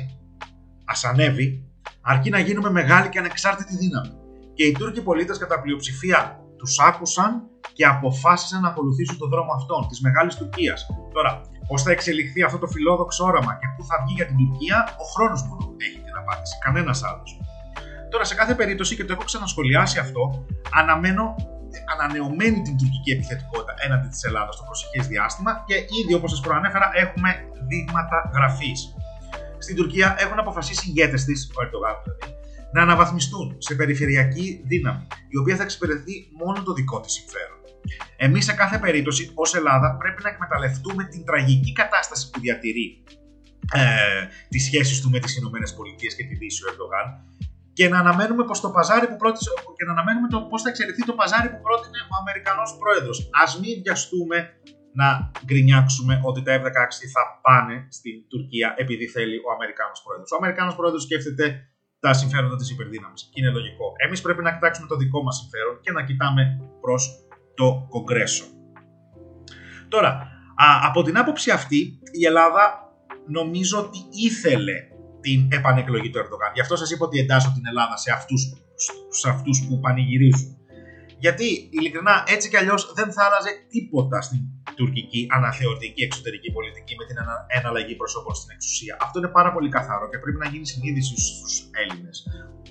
Α 0.85 0.95
ανέβει, 1.11 1.72
αρκεί 2.03 2.31
να 2.31 2.39
γίνουμε 2.39 2.71
μεγάλη 2.71 3.09
και 3.09 3.19
ανεξάρτητη 3.19 3.77
δύναμη. 3.77 4.13
Και 4.55 4.65
οι 4.65 4.73
Τούρκοι 4.73 5.03
πολίτες 5.03 5.39
κατά 5.39 5.61
πλειοψηφία 5.61 6.41
τους 6.57 6.79
άκουσαν 6.79 7.43
και 7.73 7.87
αποφάσισαν 7.87 8.61
να 8.61 8.69
ακολουθήσουν 8.69 9.19
τον 9.19 9.29
δρόμο 9.29 9.53
αυτόν, 9.53 9.89
της 9.89 10.01
Μεγάλης 10.01 10.35
Τουρκίας. 10.37 10.87
Τώρα, 11.13 11.41
πώς 11.69 11.83
θα 11.83 11.91
εξελιχθεί 11.91 12.43
αυτό 12.43 12.59
το 12.59 12.67
φιλόδοξο 12.67 13.25
όραμα 13.25 13.53
και 13.61 13.67
πού 13.77 13.85
θα 13.85 13.97
βγει 14.05 14.15
για 14.15 14.27
την 14.27 14.37
Τουρκία, 14.37 14.97
ο 15.03 15.05
χρόνος 15.05 15.43
μόνο 15.43 15.75
έχει 15.77 15.99
την 16.07 16.17
απάντηση, 16.21 16.55
κανένας 16.65 17.03
άλλος. 17.03 17.41
Τώρα, 18.11 18.25
σε 18.25 18.35
κάθε 18.35 18.55
περίπτωση, 18.55 18.97
και 18.97 19.05
το 19.05 19.13
έχω 19.13 19.25
ξανασχολιάσει 19.25 19.99
αυτό, 19.99 20.45
αναμένω 20.81 21.35
ανανεωμένη 21.95 22.63
την 22.63 22.77
τουρκική 22.79 23.11
επιθετικότητα 23.11 23.75
έναντι 23.85 24.09
της 24.09 24.23
Ελλάδας 24.25 24.55
στο 24.55 24.65
προσεχές 24.65 25.07
διάστημα 25.07 25.63
και 25.67 25.75
ήδη, 25.75 26.15
όπως 26.15 26.31
σας 26.31 26.41
προανέφερα, 26.41 26.91
έχουμε 27.05 27.31
δείγματα 27.69 28.31
γραφής 28.35 28.95
στην 29.63 29.77
Τουρκία 29.77 30.17
έχουν 30.19 30.39
αποφασίσει 30.39 30.85
οι 30.89 30.93
ηγέτες 30.95 31.25
της, 31.25 31.51
ο 31.55 31.63
Ερντογάν 31.63 31.97
δηλαδή, 32.03 32.37
να 32.73 32.83
αναβαθμιστούν 32.83 33.57
σε 33.59 33.75
περιφερειακή 33.75 34.63
δύναμη, 34.67 35.07
η 35.29 35.37
οποία 35.37 35.57
θα 35.57 35.63
εξυπηρετεί 35.63 36.29
μόνο 36.41 36.63
το 36.63 36.73
δικό 36.73 37.01
της 37.01 37.13
συμφέρον. 37.13 37.59
Εμείς, 38.17 38.45
σε 38.45 38.53
κάθε 38.53 38.79
περίπτωση, 38.79 39.31
ως 39.35 39.55
Ελλάδα, 39.55 39.97
πρέπει 39.97 40.23
να 40.23 40.29
εκμεταλλευτούμε 40.29 41.05
την 41.05 41.25
τραγική 41.25 41.73
κατάσταση 41.73 42.31
που 42.31 42.41
διατηρεί 42.41 43.05
ε, 43.73 43.83
τις 44.49 44.65
σχέσεις 44.65 45.01
του 45.01 45.11
με 45.11 45.19
τις 45.19 45.37
ΗΠΑ 45.37 45.59
και 46.17 46.25
τη 46.25 46.35
Δύση 46.35 46.65
ο 46.65 46.69
Ερντογάν 46.71 47.07
και 47.73 47.89
να 47.89 47.99
αναμένουμε 47.99 48.45
πως 48.45 48.61
το 48.61 48.71
παζάρι 48.71 49.07
που 49.09 49.17
πρότεινε, 49.17 49.51
και 49.77 49.85
να 49.85 49.93
αναμένουμε 49.93 50.29
το 50.29 50.39
πώς 50.51 50.63
θα 50.63 50.69
εξελιχθεί 50.69 51.05
το 51.05 51.13
παζάρι 51.21 51.49
που 51.53 51.61
πρότεινε 51.67 51.99
ο 52.13 52.15
Αμερικανός 52.23 52.71
Πρόεδρος. 52.81 53.19
Ας 53.45 53.51
μην 53.61 53.75
βιαστούμε 53.85 54.37
να 54.93 55.31
γκρινιάξουμε 55.45 56.21
ότι 56.23 56.43
τα 56.43 56.53
F-16 56.61 56.93
θα 57.15 57.23
πάνε 57.43 57.87
στην 57.91 58.29
Τουρκία 58.29 58.75
επειδή 58.77 59.07
θέλει 59.07 59.37
ο 59.37 59.53
Αμερικάνος 59.57 60.03
Πρόεδρος. 60.05 60.31
Ο 60.33 60.37
Αμερικάνος 60.37 60.75
Πρόεδρος 60.77 61.03
σκέφτεται 61.03 61.67
τα 62.01 62.13
συμφέροντα 62.13 62.57
της 62.57 62.71
υπερδύναμης 62.71 63.23
και 63.23 63.41
είναι 63.41 63.51
λογικό. 63.51 63.87
Εμείς 64.07 64.21
πρέπει 64.21 64.43
να 64.43 64.53
κοιτάξουμε 64.53 64.87
το 64.87 64.97
δικό 64.97 65.23
μας 65.23 65.37
συμφέρον 65.37 65.81
και 65.81 65.93
να 65.93 66.05
κοιτάμε 66.05 66.43
προς 66.81 67.03
το 67.55 67.87
Κογκρέσο. 67.89 68.45
Τώρα, 69.89 70.29
από 70.83 71.03
την 71.03 71.19
άποψη 71.19 71.51
αυτή 71.51 71.99
η 72.21 72.27
Ελλάδα 72.27 72.93
νομίζω 73.27 73.79
ότι 73.79 73.99
ήθελε 74.11 74.73
την 75.21 75.49
επανεκλογή 75.53 76.11
του 76.11 76.19
Ερντογάν. 76.19 76.51
Γι' 76.55 76.61
αυτό 76.61 76.77
σας 76.77 76.91
είπα 76.91 77.05
ότι 77.05 77.19
εντάσσω 77.19 77.53
την 77.55 77.67
Ελλάδα 77.67 77.97
σε 77.97 78.13
αυτούς 78.13 78.43
σε 79.09 79.29
αυτούς 79.31 79.67
που 79.69 79.81
πανηγυρίζουν. 79.81 80.57
Γιατί 81.19 81.69
ειλικρινά 81.71 82.25
έτσι 82.27 82.49
κι 82.49 82.57
αλλιώς 82.57 82.93
δεν 82.95 83.13
θα 83.13 83.25
άλλαζε 83.25 83.51
τίποτα 83.69 84.21
στην 84.21 84.41
τουρκική 84.79 85.27
αναθεωρητική 85.37 86.03
εξωτερική 86.09 86.51
πολιτική 86.57 86.95
με 87.01 87.05
την 87.09 87.17
εναλλαγή 87.59 87.95
προσώπων 88.01 88.35
στην 88.35 88.51
εξουσία. 88.55 88.97
Αυτό 89.01 89.17
είναι 89.19 89.33
πάρα 89.39 89.51
πολύ 89.55 89.69
καθαρό 89.77 90.09
και 90.11 90.19
πρέπει 90.23 90.39
να 90.45 90.49
γίνει 90.53 90.67
συνείδηση 90.67 91.15
στους 91.27 91.53
Έλληνες. 91.83 92.17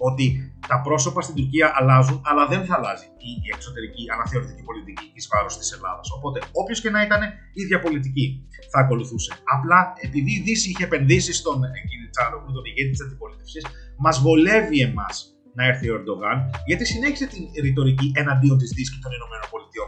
Ότι 0.10 0.26
τα 0.68 0.82
πρόσωπα 0.86 1.22
στην 1.22 1.36
Τουρκία 1.36 1.68
αλλάζουν, 1.78 2.22
αλλά 2.30 2.44
δεν 2.48 2.62
θα 2.66 2.74
αλλάζει 2.78 3.08
η 3.30 3.50
εξωτερική 3.56 4.04
αναθεωρητική 4.16 4.64
πολιτική 4.70 5.06
εις 5.16 5.28
βάρος 5.32 5.58
της 5.58 5.72
Ελλάδας. 5.76 6.08
Οπότε, 6.18 6.38
όποιος 6.62 6.80
και 6.82 6.90
να 6.96 7.02
ήταν, 7.08 7.22
η 7.58 7.62
ίδια 7.64 7.80
πολιτική 7.86 8.26
θα 8.72 8.80
ακολουθούσε. 8.80 9.32
Απλά 9.56 9.94
επειδή 10.06 10.32
η 10.40 10.42
Δύση 10.46 10.70
είχε 10.70 10.84
επενδύσει 10.84 11.34
στον 11.34 11.58
κ. 11.90 11.92
Τσάρογλου, 12.14 12.52
τον 12.58 12.66
ηγέτη 12.70 12.90
της 12.90 13.02
αντιπολίτευσης, 13.02 13.66
μας 13.98 14.16
βολεύει 14.20 14.80
εμάς 14.82 15.16
να 15.54 15.66
έρθει 15.66 15.90
ο 15.90 15.96
Ερντογάν, 15.96 16.38
γιατί 16.66 16.86
συνέχισε 16.86 17.26
την 17.28 17.44
ρητορική 17.62 18.12
εναντίον 18.16 18.58
της 18.58 18.70
Δύσης 18.76 18.94
και 18.94 19.02
των 19.04 19.12
ΗΠΑ 19.12 19.30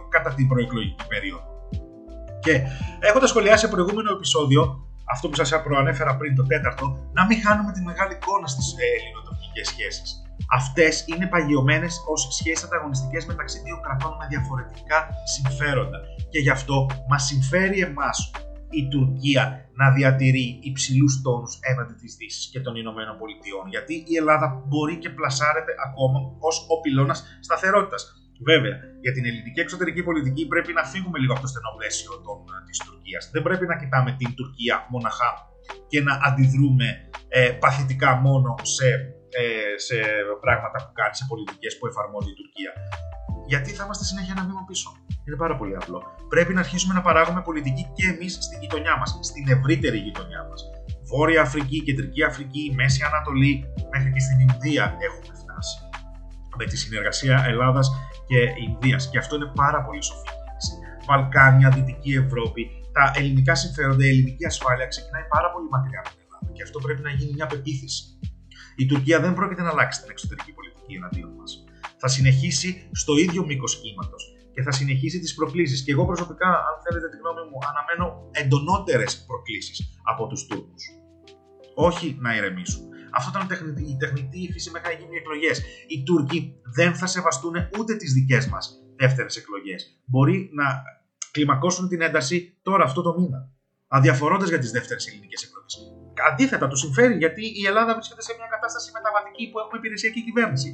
κατά 0.10 0.34
την 0.34 0.48
προεκλογική 0.48 1.08
περίοδο. 1.08 1.53
Και 2.44 2.62
έχοντας 3.00 3.30
σχολιάσει 3.30 3.66
σε 3.66 3.72
προηγούμενο 3.72 4.12
επεισόδιο, 4.12 4.62
αυτό 5.14 5.30
που 5.30 5.36
σας 5.36 5.62
προανέφερα 5.64 6.18
πριν, 6.18 6.36
το 6.36 6.44
τέταρτο, 6.44 6.86
να 7.14 7.26
μην 7.26 7.38
χάνουμε 7.44 7.72
τη 7.72 7.82
μεγάλη 7.82 8.14
εικόνα 8.14 8.48
στις 8.48 8.68
ε, 8.78 8.86
ελληνοτουρκικέ 8.98 9.64
σχέσεις. 9.72 10.10
Αυτές 10.60 11.06
είναι 11.08 11.28
παγιωμένες 11.28 11.94
ως 12.08 12.22
σχέσεις 12.38 12.64
ανταγωνιστικές 12.64 13.26
μεταξύ 13.26 13.58
δύο 13.66 13.78
κρατών 13.86 14.14
με 14.20 14.26
διαφορετικά 14.34 15.00
συμφέροντα. 15.36 16.00
Και 16.32 16.40
γι' 16.40 16.50
αυτό 16.50 16.88
μας 17.10 17.24
συμφέρει 17.26 17.80
εμάς 17.80 18.32
η 18.70 18.88
Τουρκία 18.88 19.44
να 19.74 19.92
διατηρεί 19.92 20.60
υψηλούς 20.62 21.22
τόνους 21.22 21.60
έναντι 21.62 21.94
της 21.94 22.16
Δύσης 22.16 22.50
και 22.52 22.60
των 22.60 22.76
Ηνωμένων 22.76 23.18
Πολιτειών. 23.18 23.68
Γιατί 23.70 23.94
η 24.08 24.16
Ελλάδα 24.18 24.64
μπορεί 24.68 24.96
και 24.98 25.10
πλασάρεται 25.10 25.74
ακόμα 25.88 26.20
ως 26.40 26.66
ο 26.70 26.80
πυλώνας 26.82 27.24
σταθερότητας. 27.40 28.23
Βέβαια, 28.50 28.76
για 29.06 29.14
την 29.16 29.24
ελληνική 29.30 29.60
εξωτερική 29.66 30.02
πολιτική 30.04 30.44
πρέπει 30.54 30.72
να 30.80 30.84
φύγουμε 30.92 31.18
λίγο 31.20 31.34
από 31.34 31.42
το 31.46 31.50
στενό 31.54 31.72
πλαίσιο 31.78 32.12
της 32.68 32.78
Τουρκίας. 32.86 33.24
Δεν 33.34 33.42
πρέπει 33.48 33.66
να 33.72 33.76
κοιτάμε 33.82 34.12
την 34.20 34.30
Τουρκία 34.38 34.76
μοναχά 34.94 35.32
και 35.92 36.00
να 36.08 36.14
αντιδρούμε 36.28 36.88
ε, 37.28 37.50
παθητικά 37.64 38.12
μόνο 38.26 38.56
σε, 38.76 38.88
ε, 39.42 39.74
σε 39.86 39.98
πράγματα 40.44 40.78
που 40.84 40.92
κάνει, 41.00 41.16
σε 41.20 41.26
πολιτικές 41.32 41.72
που 41.78 41.86
εφαρμόζει 41.88 42.30
η 42.36 42.38
Τουρκία. 42.42 42.72
Γιατί 43.52 43.70
θα 43.78 43.84
είμαστε 43.84 44.04
συνέχεια 44.10 44.34
ένα 44.38 44.46
βήμα 44.50 44.64
πίσω; 44.70 44.90
Είναι 45.26 45.38
πάρα 45.44 45.56
πολύ 45.60 45.76
απλό. 45.82 46.00
Πρέπει 46.34 46.54
να 46.54 46.60
αρχίσουμε 46.66 46.94
να 46.94 47.02
παράγουμε 47.08 47.42
πολιτική 47.50 47.84
και 47.98 48.06
εμείς 48.14 48.34
στην 48.46 48.58
γειτονιά 48.62 48.94
μας, 49.00 49.10
στην 49.30 49.44
ευρύτερη 49.56 49.98
γειτονιά 49.98 50.42
μας. 50.50 50.62
Βόρεια 51.12 51.42
Αφρική, 51.42 51.80
Κεντρική 51.88 52.24
Αφρική, 52.24 52.74
Μέση 52.76 53.02
Ανατολή, 53.10 53.54
μέχρι 53.92 54.10
και 54.12 54.20
στην 54.20 54.38
Ινδία 54.46 54.84
έχουμε 55.08 55.34
φτάσει. 55.42 55.78
Με 56.58 56.66
τη 56.66 56.78
συνεργασία 56.78 57.46
Ελλάδας 57.48 57.88
και 58.30 58.40
Ινδίας. 58.66 59.10
Και 59.10 59.18
αυτό 59.18 59.36
είναι 59.36 59.52
πάρα 59.62 59.80
πολύ 59.86 60.04
σοφή 60.04 60.28
κίνηση. 60.38 60.74
Βαλκάνια, 61.08 61.70
Δυτική 61.70 62.14
Ευρώπη, 62.26 62.62
τα 62.96 63.04
ελληνικά 63.16 63.56
συμφέροντα, 63.56 64.06
η 64.06 64.10
ελληνική 64.10 64.46
ασφάλεια 64.46 64.88
ξεκινάει 64.94 65.26
πάρα 65.36 65.52
πολύ 65.54 65.68
μακριά 65.76 66.00
από 66.04 66.10
την 66.10 66.20
Ελλάδα. 66.26 66.48
Και 66.56 66.64
αυτό 66.68 66.78
πρέπει 66.86 67.02
να 67.08 67.12
γίνει 67.18 67.32
μια 67.38 67.48
πεποίθηση. 67.48 68.04
Η 68.76 68.86
Τουρκία 68.86 69.18
δεν 69.20 69.34
πρόκειται 69.34 69.62
να 69.62 69.70
αλλάξει 69.70 70.02
την 70.02 70.10
εξωτερική 70.14 70.52
πολιτική 70.58 70.94
εναντίον 71.00 71.32
μας. 71.40 71.52
Θα 71.98 72.08
συνεχίσει 72.08 72.70
στο 72.92 73.14
ίδιο 73.24 73.42
μήκος 73.46 73.82
κύματος 73.82 74.24
και 74.54 74.62
θα 74.62 74.72
συνεχίσει 74.72 75.20
τις 75.20 75.34
προκλήσεις. 75.34 75.84
Και 75.84 75.92
εγώ 75.92 76.06
προσωπικά, 76.06 76.50
αν 76.50 76.76
θέλετε 76.84 77.08
τη 77.10 77.18
γνώμη 77.22 77.44
μου, 77.50 77.58
αναμένω 77.70 78.06
εντονότερες 78.32 79.26
προκλήσεις 79.28 79.78
από 80.04 80.28
τους 80.28 80.46
Τούρκους. 80.48 80.84
Όχι 81.76 82.18
να 82.20 82.36
ηρεμήσουν. 82.36 82.84
Αυτό 83.16 83.30
ήταν 83.34 83.48
τεχνητή, 83.48 83.84
η 83.84 83.98
τεχνητή 84.00 84.50
φύση 84.52 84.70
μέχρι 84.72 84.88
να 84.88 84.96
γίνουν 84.98 85.14
οι 85.14 85.18
εκλογές. 85.18 85.62
Οι 85.88 86.04
Τούρκοι 86.04 86.56
δεν 86.76 86.96
θα 86.96 87.06
σεβαστούν 87.06 87.56
ούτε 87.80 87.96
τις 87.96 88.14
δικές 88.14 88.48
μας 88.48 88.84
δεύτερες 88.96 89.36
εκλογές. 89.36 90.02
Μπορεί 90.06 90.50
να 90.54 90.66
κλιμακώσουν 91.32 91.88
την 91.88 92.02
ένταση 92.02 92.58
τώρα 92.62 92.84
αυτό 92.84 93.02
το 93.02 93.20
μήνα. 93.20 93.50
Αδιαφορώντας 93.88 94.50
για 94.50 94.60
τις 94.60 94.72
δεύτερες 94.72 95.08
ελληνικές 95.08 95.44
εκλογές. 95.44 95.74
Αντίθετα, 96.32 96.68
του 96.68 96.78
συμφέρει 96.78 97.16
γιατί 97.18 97.44
η 97.62 97.66
Ελλάδα 97.66 97.94
βρίσκεται 97.94 98.22
σε 98.22 98.34
μια 98.38 98.48
κατάσταση 98.50 98.92
μεταβατική 98.98 99.50
που 99.50 99.60
έχουμε 99.60 99.78
υπηρεσιακή 99.78 100.24
κυβέρνηση. 100.24 100.70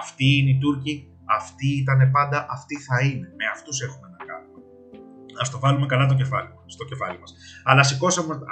Αυτοί 0.00 0.26
είναι 0.36 0.50
οι 0.50 0.58
Τούρκοι 0.58 0.94
αυτοί 1.24 1.68
ήταν 1.82 2.10
πάντα, 2.10 2.46
αυτοί 2.50 2.76
θα 2.86 3.00
είναι. 3.00 3.26
Με 3.38 3.46
αυτούς 3.54 3.80
έχουμε 3.80 4.08
να 4.14 4.24
κάνουμε. 4.24 4.58
Α 5.42 5.44
το 5.52 5.58
βάλουμε 5.58 5.86
καλά 5.86 6.06
το 6.06 6.14
κεφάλι, 6.14 6.48
στο 6.66 6.84
κεφάλι 6.84 7.18
μας. 7.18 7.34
Αλλά 7.64 7.80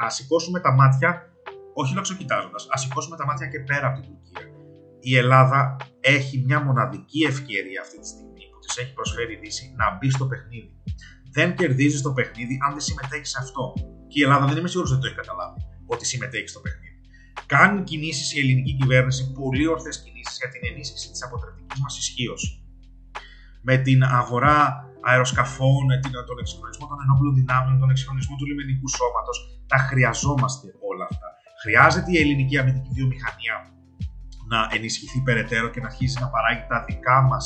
ας 0.05 0.15
σηκώσουμε 0.15 0.61
τα 0.61 0.73
μάτια, 0.73 1.32
όχι 1.81 1.95
λοξοκοιτάζοντα, 1.95 2.59
ας 2.75 2.81
σηκώσουμε 2.81 3.17
τα 3.17 3.27
μάτια 3.27 3.47
και 3.47 3.61
πέρα 3.61 3.87
από 3.87 4.01
την 4.01 4.09
Τουρκία. 4.11 4.47
Η 5.01 5.17
Ελλάδα 5.17 5.77
έχει 6.01 6.43
μια 6.47 6.61
μοναδική 6.65 7.21
ευκαιρία 7.33 7.81
αυτή 7.81 7.99
τη 8.01 8.07
στιγμή 8.07 8.43
που 8.51 8.59
της 8.63 8.77
έχει 8.77 8.93
προσφέρει 8.93 9.33
η 9.33 9.37
Δύση 9.37 9.75
να 9.77 9.97
μπει 9.97 10.11
στο 10.11 10.27
παιχνίδι. 10.27 10.73
Δεν 11.37 11.55
κερδίζεις 11.55 12.03
το 12.03 12.13
παιχνίδι 12.13 12.59
αν 12.65 12.71
δεν 12.77 12.81
συμμετέχεις 12.81 13.31
σε 13.31 13.39
αυτό. 13.41 13.73
Και 14.09 14.19
η 14.21 14.23
Ελλάδα 14.23 14.47
δεν 14.47 14.57
είμαι 14.57 14.69
σίγουρος 14.69 14.93
ότι 14.93 15.01
το 15.01 15.07
έχει 15.07 15.17
καταλάβει 15.17 15.61
ότι 15.87 16.05
συμμετέχει 16.07 16.49
στο 16.49 16.61
παιχνίδι. 16.61 17.01
Κάνει 17.47 17.83
κινήσεις 17.83 18.35
η 18.35 18.39
ελληνική 18.41 18.73
κυβέρνηση, 18.81 19.33
πολύ 19.33 19.67
ορθές 19.67 20.03
κινήσεις 20.03 20.37
για 20.41 20.49
την 20.49 20.61
ενίσχυση 20.71 21.11
της 21.11 21.23
αποτρεπτικής 21.23 21.81
μας 21.81 21.99
ισχύως 21.99 22.63
με 23.63 23.77
την 23.77 24.03
αγορά 24.03 24.59
αεροσκαφών, 25.01 25.87
τον 26.27 26.39
εξυγχρονισμό 26.39 26.87
των 26.87 26.99
ενόπλων 27.05 27.35
δυνάμεων, 27.35 27.79
τον 27.79 27.91
εξυγχρονισμό 27.91 28.37
του 28.37 28.47
λιμενικού 28.47 28.89
σώματος. 28.89 29.37
Τα 29.67 29.79
χρειαζόμαστε 29.79 30.67
όλα 30.91 31.05
αυτά. 31.11 31.29
Χρειάζεται 31.63 32.11
η 32.17 32.19
ελληνική 32.23 32.57
αμυντική 32.59 32.91
βιομηχανία 32.99 33.57
να 34.53 34.59
ενισχυθεί 34.77 35.19
περαιτέρω 35.29 35.69
και 35.73 35.81
να 35.81 35.89
αρχίσει 35.93 36.17
να 36.25 36.29
παράγει 36.35 36.65
τα 36.73 36.79
δικά 36.89 37.19
μας 37.31 37.45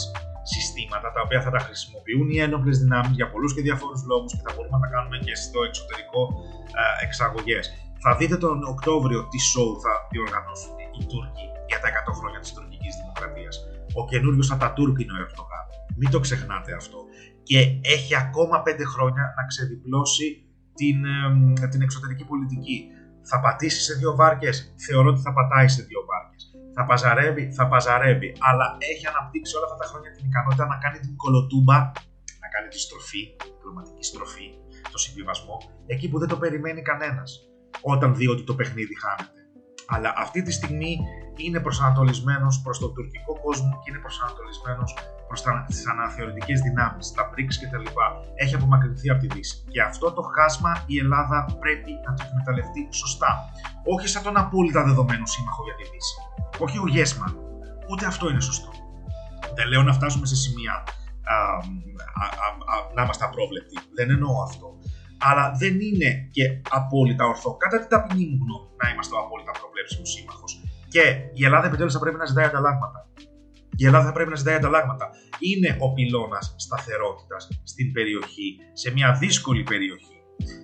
συστήματα, 0.53 1.09
τα 1.15 1.21
οποία 1.25 1.41
θα 1.47 1.51
τα 1.55 1.61
χρησιμοποιούν 1.67 2.27
οι 2.33 2.39
ένοπλες 2.47 2.77
δυνάμεις 2.83 3.15
για 3.19 3.29
πολλούς 3.33 3.53
και 3.55 3.63
διαφόρου 3.69 3.99
λόγους 4.11 4.31
και 4.37 4.43
θα 4.47 4.51
μπορούμε 4.55 4.77
να 4.79 4.83
τα 4.85 4.89
κάνουμε 4.95 5.17
και 5.27 5.35
στο 5.45 5.59
εξωτερικό 5.69 6.21
ε, 6.81 7.05
εξαγωγές. 7.07 7.65
Θα 8.05 8.11
δείτε 8.19 8.37
τον 8.45 8.59
Οκτώβριο 8.73 9.21
τι 9.31 9.39
show 9.51 9.71
θα 9.85 9.93
διοργανώσουν 10.13 10.75
οι 10.97 11.03
Τούρκοι 11.11 11.47
για 11.71 11.79
τα 11.83 11.89
100 12.11 12.19
χρόνια 12.19 12.41
της 12.45 12.51
τουρκικής 12.55 12.95
δημοκρατίας. 13.01 13.55
Ο 13.99 14.03
καινούριος 14.11 14.49
Ατατούρκ 14.55 14.97
είναι 15.03 15.15
ο 15.17 15.19
Ερντογάν. 15.25 15.65
Μην 15.99 16.09
το 16.15 16.19
ξεχνάτε 16.27 16.73
αυτό. 16.81 16.99
Και 17.49 17.59
έχει 17.95 18.13
ακόμα 18.25 18.57
πέντε 18.67 18.85
χρόνια 18.93 19.25
να 19.37 19.43
ξεδιπλώσει 19.51 20.27
την, 20.81 20.99
την 21.73 21.81
εξωτερική 21.87 22.25
πολιτική. 22.33 22.79
Θα 23.31 23.41
πατήσει 23.41 23.81
σε 23.87 23.95
δύο 23.95 24.15
βάρκες. 24.21 24.75
Θεωρώ 24.87 25.09
ότι 25.11 25.21
θα 25.21 25.33
πατάει 25.33 25.69
σε 25.69 25.83
δύο 25.83 26.01
βάρκες. 26.11 26.43
Θα 26.77 26.85
παζαρεύει, 26.85 27.45
θα 27.53 27.69
παζαρεύει. 27.69 28.33
Αλλά 28.49 28.77
έχει 28.93 29.07
αναπτύξει 29.07 29.57
όλα 29.57 29.65
αυτά 29.69 29.77
τα 29.83 29.87
χρόνια 29.91 30.11
την 30.17 30.25
ικανότητα 30.31 30.67
να 30.67 30.77
κάνει 30.85 30.99
την 30.99 31.17
κολοτούμπα, 31.23 31.79
να 32.43 32.49
κάνει 32.55 32.69
τη 32.75 32.79
στροφή, 32.87 33.23
την 33.39 33.51
διπλωματική 33.55 34.05
στροφή, 34.11 34.47
το 34.93 34.99
συμβιβασμό, 34.99 35.57
εκεί 35.87 36.07
που 36.09 36.19
δεν 36.19 36.29
το 36.29 36.37
περιμένει 36.37 36.83
κανένας. 36.91 37.31
Όταν 37.81 38.15
δει 38.19 38.27
ότι 38.29 38.43
το 38.43 38.55
παιχνίδι 38.55 38.95
χάνεται. 39.03 39.36
Αλλά 39.87 40.13
αυτή 40.17 40.43
τη 40.43 40.53
στιγμή 40.53 40.99
είναι 41.37 41.61
προσανατολισμένος 41.61 42.61
προς 42.65 42.79
τον 42.79 42.95
τουρκικό 42.95 43.33
κόσμο 43.41 43.81
και 43.83 43.91
είναι 43.91 43.99
προσανατολισμένος 43.99 44.91
προς 45.27 45.43
τις 45.67 45.87
αναθεωρητικές 45.87 46.61
δυνάμεις, 46.61 47.13
τα 47.13 47.23
BRICS 47.31 47.55
κτλ. 47.63 47.87
Έχει 48.35 48.55
απομακρυνθεί 48.55 49.11
από 49.11 49.21
τη 49.21 49.27
Δύση. 49.27 49.65
Και 49.73 49.83
αυτό 49.83 50.13
το 50.13 50.23
χάσμα 50.23 50.85
η 50.87 50.99
Ελλάδα 50.99 51.39
πρέπει 51.59 51.93
να 52.07 52.15
το 52.15 52.23
εκμεταλλευτεί 52.27 52.89
σωστά. 52.91 53.31
Όχι 53.95 54.09
σαν 54.09 54.23
τον 54.23 54.37
απόλυτα 54.37 54.85
δεδομένο 54.85 55.27
σύμμαχο 55.27 55.63
για 55.65 55.75
τη 55.75 55.85
Δύση. 55.93 56.17
Όχι 56.59 56.79
ο 56.79 56.87
Γέσμαν. 56.95 57.33
Ούτε 57.91 58.07
αυτό 58.07 58.31
είναι 58.31 58.41
σωστό. 58.41 58.71
Δεν 59.55 59.69
λέω 59.69 59.83
να 59.83 59.93
φτάσουμε 59.93 60.27
σε 60.27 60.37
σημεία 60.37 60.75
α, 61.35 61.37
α, 62.23 62.25
α, 62.73 62.75
να 62.95 63.03
είμαστε 63.03 63.25
απρόβλεπτοι. 63.25 63.79
Δεν 63.95 64.11
εννοώ 64.11 64.43
αυτό. 64.43 64.67
Αλλά 65.19 65.45
δεν 65.59 65.81
είναι 65.81 66.29
και 66.31 66.45
απόλυτα 66.71 67.25
ορθό, 67.27 67.57
κατά 67.57 67.79
την 67.79 67.89
ταπεινή 67.89 68.25
μου 68.29 68.39
γνώμη, 68.45 68.69
να 68.83 68.87
είμαστε 68.91 69.15
ο 69.15 69.19
απόλυτα 69.19 69.53
προβλέψιμος 69.61 70.11
σύμμαχος. 70.13 70.53
Και 70.89 71.05
η 71.39 71.45
Ελλάδα 71.45 71.67
επιτέλους 71.67 71.93
θα 71.93 71.99
πρέπει 71.99 72.17
να 72.17 72.25
ζητάει 72.25 72.45
ανταλλάγματα. 72.45 73.01
Η 73.77 73.85
Ελλάδα 73.87 74.05
θα 74.05 74.13
πρέπει 74.13 74.31
να 74.31 74.37
ζητάει 74.37 74.55
ανταλλάγματα. 74.55 75.11
Είναι 75.39 75.77
ο 75.81 75.93
πυλώνας 75.93 76.55
σταθερότητας 76.59 77.49
στην 77.63 77.93
περιοχή, 77.93 78.49
σε 78.73 78.93
μια 78.93 79.13
δύσκολη 79.13 79.63
περιοχή. 79.63 80.19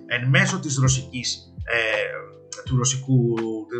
Εν 0.07 0.29
μέσω 0.29 0.59
της 0.59 0.77
ρωσικής, 0.77 1.53
ε, 1.63 1.79
του, 2.65 2.77
ρωσικού, 2.77 3.35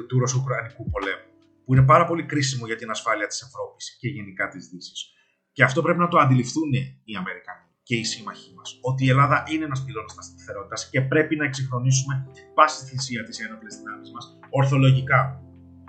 του 0.08 0.20
ρωσο-ουκρανικού 0.20 0.90
πολέμου, 0.90 1.28
που 1.66 1.74
είναι 1.74 1.86
πάρα 1.86 2.06
πολύ 2.06 2.24
κρίσιμο 2.26 2.66
για 2.66 2.76
την 2.76 2.90
ασφάλεια 2.90 3.28
της 3.28 3.42
Ευρώπης 3.42 3.98
και 4.00 4.08
γενικά 4.08 4.48
της 4.48 4.68
Δύσης. 4.68 5.12
Και 5.52 5.64
αυτό 5.64 5.82
πρέπει 5.82 6.00
να 6.00 6.08
το 6.08 6.18
αντιληφθούν 6.18 6.72
οι 7.04 7.16
Αμερικανοί 7.18 7.73
και 7.84 7.96
οι 7.96 8.04
σύμμαχοί 8.04 8.54
μας. 8.58 8.78
Ότι 8.82 9.06
η 9.06 9.10
Ελλάδα 9.10 9.44
είναι 9.52 9.66
ένας 9.66 9.84
πυλώνας 9.84 10.26
σταθερότητας 10.26 10.90
και 10.90 11.02
πρέπει 11.02 11.36
να 11.36 11.46
εξυγχρονίσουμε 11.46 12.28
πάση 12.54 12.76
στη 12.80 12.86
θυσία 12.86 13.24
της 13.24 13.40
ένοπλε 13.40 13.70
δυνάμει 13.78 14.12
μας 14.14 14.38
ορθολογικά. 14.50 15.42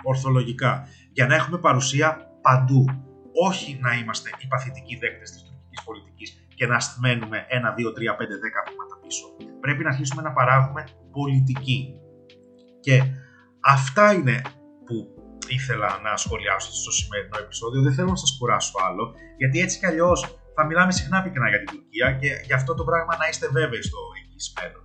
Ορθολογικά. 0.02 0.88
Για 1.12 1.26
να 1.26 1.34
έχουμε 1.34 1.58
παρουσία 1.58 2.08
παντού 2.42 2.84
όχι 3.48 3.78
να 3.80 3.94
είμαστε 3.98 4.30
οι 4.38 4.46
παθητικοί 4.46 4.96
δέκτες 4.96 5.30
της 5.30 5.42
τουρκικής 5.42 5.82
πολιτικής 5.84 6.46
και 6.54 6.66
να 6.66 6.78
μένουμε 7.00 7.46
ένα, 7.48 7.72
δύο, 7.72 7.92
τρία, 7.92 8.16
πέντε, 8.16 8.36
δέκα 8.38 8.60
βήματα 8.68 8.98
πίσω. 9.02 9.26
Πρέπει 9.60 9.82
να 9.82 9.88
αρχίσουμε 9.88 10.22
να 10.22 10.32
παράγουμε 10.32 10.84
πολιτική. 11.10 11.94
Και 12.80 13.02
αυτά 13.60 14.12
είναι 14.12 14.40
που 14.86 14.96
ήθελα 15.48 16.00
να 16.02 16.16
σχολιάσω 16.16 16.72
στο 16.72 16.90
σημερινό 16.90 17.38
επεισόδιο. 17.44 17.82
Δεν 17.82 17.92
θέλω 17.92 18.08
να 18.08 18.16
σας 18.16 18.36
κουράσω 18.38 18.72
άλλο, 18.88 19.14
γιατί 19.36 19.60
έτσι 19.60 19.78
κι 19.78 19.86
αλλιώς 19.86 20.38
θα 20.56 20.62
μιλάμε 20.66 20.92
συχνά 20.92 21.23
πυκνά 21.23 21.49
για 21.49 21.61
την 21.62 21.68
Τουρκία 21.73 22.08
και 22.20 22.30
γι' 22.49 22.56
αυτό 22.61 22.75
το 22.75 22.84
πράγμα 22.84 23.12
να 23.20 23.26
είστε 23.30 23.46
βέβαιοι 23.56 23.82
στο 23.90 23.99
εγγύς 24.18 24.46
μέλλον. 24.56 24.84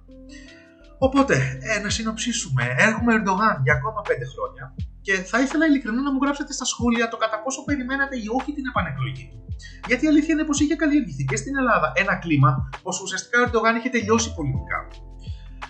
Οπότε, 1.08 1.36
ε, 1.62 1.80
να 1.84 1.90
συνοψίσουμε. 1.90 2.64
Έχουμε 2.88 3.14
Ερντογάν 3.14 3.56
για 3.66 3.74
ακόμα 3.74 4.02
5 4.02 4.26
χρόνια 4.34 4.66
και 5.06 5.14
θα 5.32 5.38
ήθελα 5.44 5.66
ειλικρινά 5.66 6.02
να 6.02 6.12
μου 6.14 6.20
γράψετε 6.24 6.54
στα 6.54 6.66
σχόλια 6.66 7.06
το 7.10 7.18
κατά 7.18 7.38
πόσο 7.44 7.64
περιμένατε 7.64 8.16
ή 8.26 8.28
όχι 8.38 8.52
την 8.58 8.66
επανεκλογή 8.72 9.26
του. 9.32 9.38
Γιατί 9.88 10.06
η 10.06 10.08
αλήθεια 10.08 10.34
είναι 10.34 10.46
πως 10.50 10.60
είχε 10.60 10.76
καλλιεργηθεί 10.76 11.24
και 11.24 11.36
στην 11.42 11.54
Ελλάδα 11.58 11.92
ένα 11.96 12.16
κλίμα 12.24 12.70
πως 12.84 13.02
ουσιαστικά 13.02 13.36
ο 13.40 13.44
Ερντογάν 13.46 13.76
είχε 13.76 13.90
τελειώσει 13.90 14.30
πολιτικά. 14.38 14.80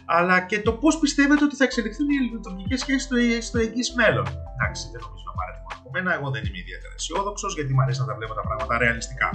Αλλά 0.05 0.35
και 0.49 0.57
το 0.67 0.71
πώς 0.81 0.99
πιστεύετε 1.03 1.43
ότι 1.43 1.55
θα 1.55 1.63
εξελιχθούν 1.63 2.07
οι 2.09 2.15
ελληνοτουρκικές 2.21 2.79
σχέσεις 2.79 3.03
στο, 3.03 3.15
στο 3.47 3.57
εγγύ 3.65 3.83
μέλλον. 3.99 4.27
Εντάξει, 4.53 4.83
δεν 4.93 5.01
νομίζω 5.05 5.23
να 5.29 5.33
πάρετε 5.39 5.59
μόνο 5.63 5.75
από 5.79 5.89
μένα. 5.95 6.09
Εγώ 6.17 6.27
δεν 6.35 6.43
είμαι 6.45 6.59
ιδιαίτερα 6.63 6.93
αισιόδοξος 6.97 7.51
γιατί 7.57 7.71
μου 7.73 7.81
αρέσει 7.83 7.99
να 8.03 8.07
τα 8.09 8.15
βλέπω 8.17 8.33
τα 8.39 8.43
πράγματα 8.47 8.73
ρεαλιστικά. 8.83 9.29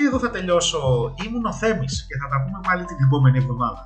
Και 0.00 0.06
εδώ 0.06 0.18
θα 0.18 0.30
τελειώσω. 0.36 0.80
Ήμουν 1.24 1.44
ο 1.52 1.54
Θέμης 1.60 1.94
και 2.08 2.16
θα 2.20 2.26
τα 2.32 2.38
πούμε 2.42 2.58
πάλι 2.66 2.84
την 2.90 2.98
επόμενη 3.06 3.36
εβδομάδα. 3.42 3.82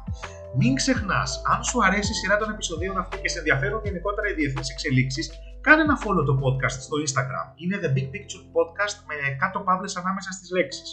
Μην 0.59 0.73
ξεχνάς, 0.81 1.31
αν 1.53 1.61
σου 1.69 1.79
αρέσει 1.87 2.11
η 2.15 2.19
σειρά 2.21 2.37
των 2.41 2.49
επεισοδίων 2.55 2.97
αυτή 3.03 3.17
και 3.23 3.29
σε 3.33 3.39
ενδιαφέρουν 3.39 3.81
γενικότερα 3.85 4.27
οι 4.29 4.35
διεθνείς 4.41 4.69
εξελίξεις, 4.75 5.25
κάνε 5.67 5.83
ένα 5.87 5.97
follow 6.03 6.25
το 6.31 6.35
podcast 6.43 6.77
στο 6.87 6.97
Instagram. 7.05 7.47
Είναι 7.63 7.77
The 7.83 7.91
Big 7.97 8.09
Picture 8.13 8.45
Podcast 8.57 8.95
με 9.09 9.15
κάτω 9.43 9.59
παύλες 9.67 9.97
ανάμεσα 9.97 10.31
στις 10.37 10.51
λέξεις. 10.57 10.89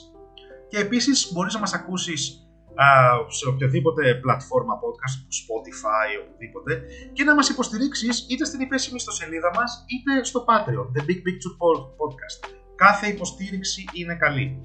Και 0.69 0.77
επίσης 0.85 1.31
μπορείς 1.31 1.53
να 1.53 1.59
μας 1.59 1.73
ακούσεις 1.73 2.23
σε 3.37 3.47
οποιαδήποτε 3.51 4.03
πλατφόρμα 4.23 4.73
podcast, 4.83 5.15
Spotify, 5.39 6.09
οπουδήποτε, 6.23 6.71
και 7.13 7.23
να 7.23 7.33
μας 7.35 7.49
υποστηρίξεις 7.49 8.25
είτε 8.29 8.45
στην 8.45 8.61
υπέσιμη 8.61 8.99
στο 8.99 9.11
σελίδα 9.11 9.51
μας, 9.55 9.85
είτε 9.93 10.23
στο 10.23 10.39
Patreon, 10.47 10.87
The 10.95 11.01
Big 11.07 11.19
Picture 11.25 11.55
Podcast. 12.01 12.39
Κάθε 12.75 13.07
υποστήριξη 13.07 13.85
είναι 13.93 14.15
καλή. 14.15 14.59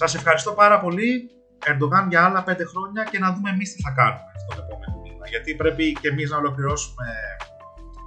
Σας 0.00 0.14
ευχαριστώ 0.14 0.52
πάρα 0.52 0.80
πολύ. 0.80 1.30
Ερντογάν 1.70 2.08
για 2.08 2.24
άλλα 2.24 2.42
πέντε 2.42 2.64
χρόνια 2.64 3.02
και 3.10 3.18
να 3.18 3.28
δούμε 3.34 3.50
εμείς 3.50 3.74
τι 3.74 3.82
θα 3.82 3.90
κάνουμε 3.90 4.32
στον 4.42 4.64
επόμενο 4.64 4.94
μήνα. 5.02 5.24
Γιατί 5.28 5.54
πρέπει 5.54 5.84
και 6.00 6.08
εμείς 6.08 6.30
να 6.30 6.36
ολοκληρώσουμε 6.36 7.06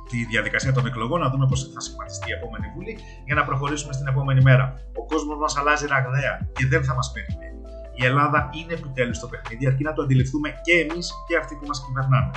τη 0.09 0.17
διαδικασία 0.25 0.71
των 0.73 0.85
εκλογών, 0.85 1.19
να 1.19 1.29
δούμε 1.29 1.45
πώς 1.47 1.71
θα 1.73 1.79
σχηματιστεί 1.79 2.29
η 2.29 2.33
επόμενη 2.33 2.67
Βουλή 2.75 2.93
για 3.25 3.35
να 3.35 3.43
προχωρήσουμε 3.45 3.93
στην 3.93 4.07
επόμενη 4.07 4.41
μέρα. 4.41 4.65
Ο 5.01 5.05
κόσμος 5.05 5.37
μας 5.37 5.57
αλλάζει 5.57 5.85
ραγδαία 5.87 6.33
και 6.53 6.65
δεν 6.67 6.83
θα 6.83 6.93
μας 6.93 7.11
περιμένει. 7.13 7.61
Η 7.99 8.05
Ελλάδα 8.05 8.49
είναι 8.57 8.73
επιτέλους 8.73 9.17
στο 9.17 9.27
παιχνίδι, 9.27 9.67
αρκεί 9.67 9.83
να 9.83 9.93
το 9.93 10.01
αντιληφθούμε 10.01 10.49
και 10.65 10.73
εμείς 10.83 11.05
και 11.27 11.37
αυτοί 11.37 11.53
που 11.55 11.65
μας 11.67 11.83
κυβερνάνε. 11.85 12.31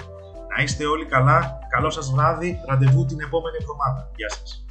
Να 0.50 0.62
είστε 0.62 0.84
όλοι 0.84 1.06
καλά, 1.14 1.58
καλό 1.68 1.90
σας 1.90 2.10
βράδυ, 2.14 2.60
ραντεβού 2.68 3.04
την 3.04 3.20
επόμενη 3.20 3.56
εβδομάδα. 3.60 4.10
Γεια 4.16 4.30
σας. 4.36 4.64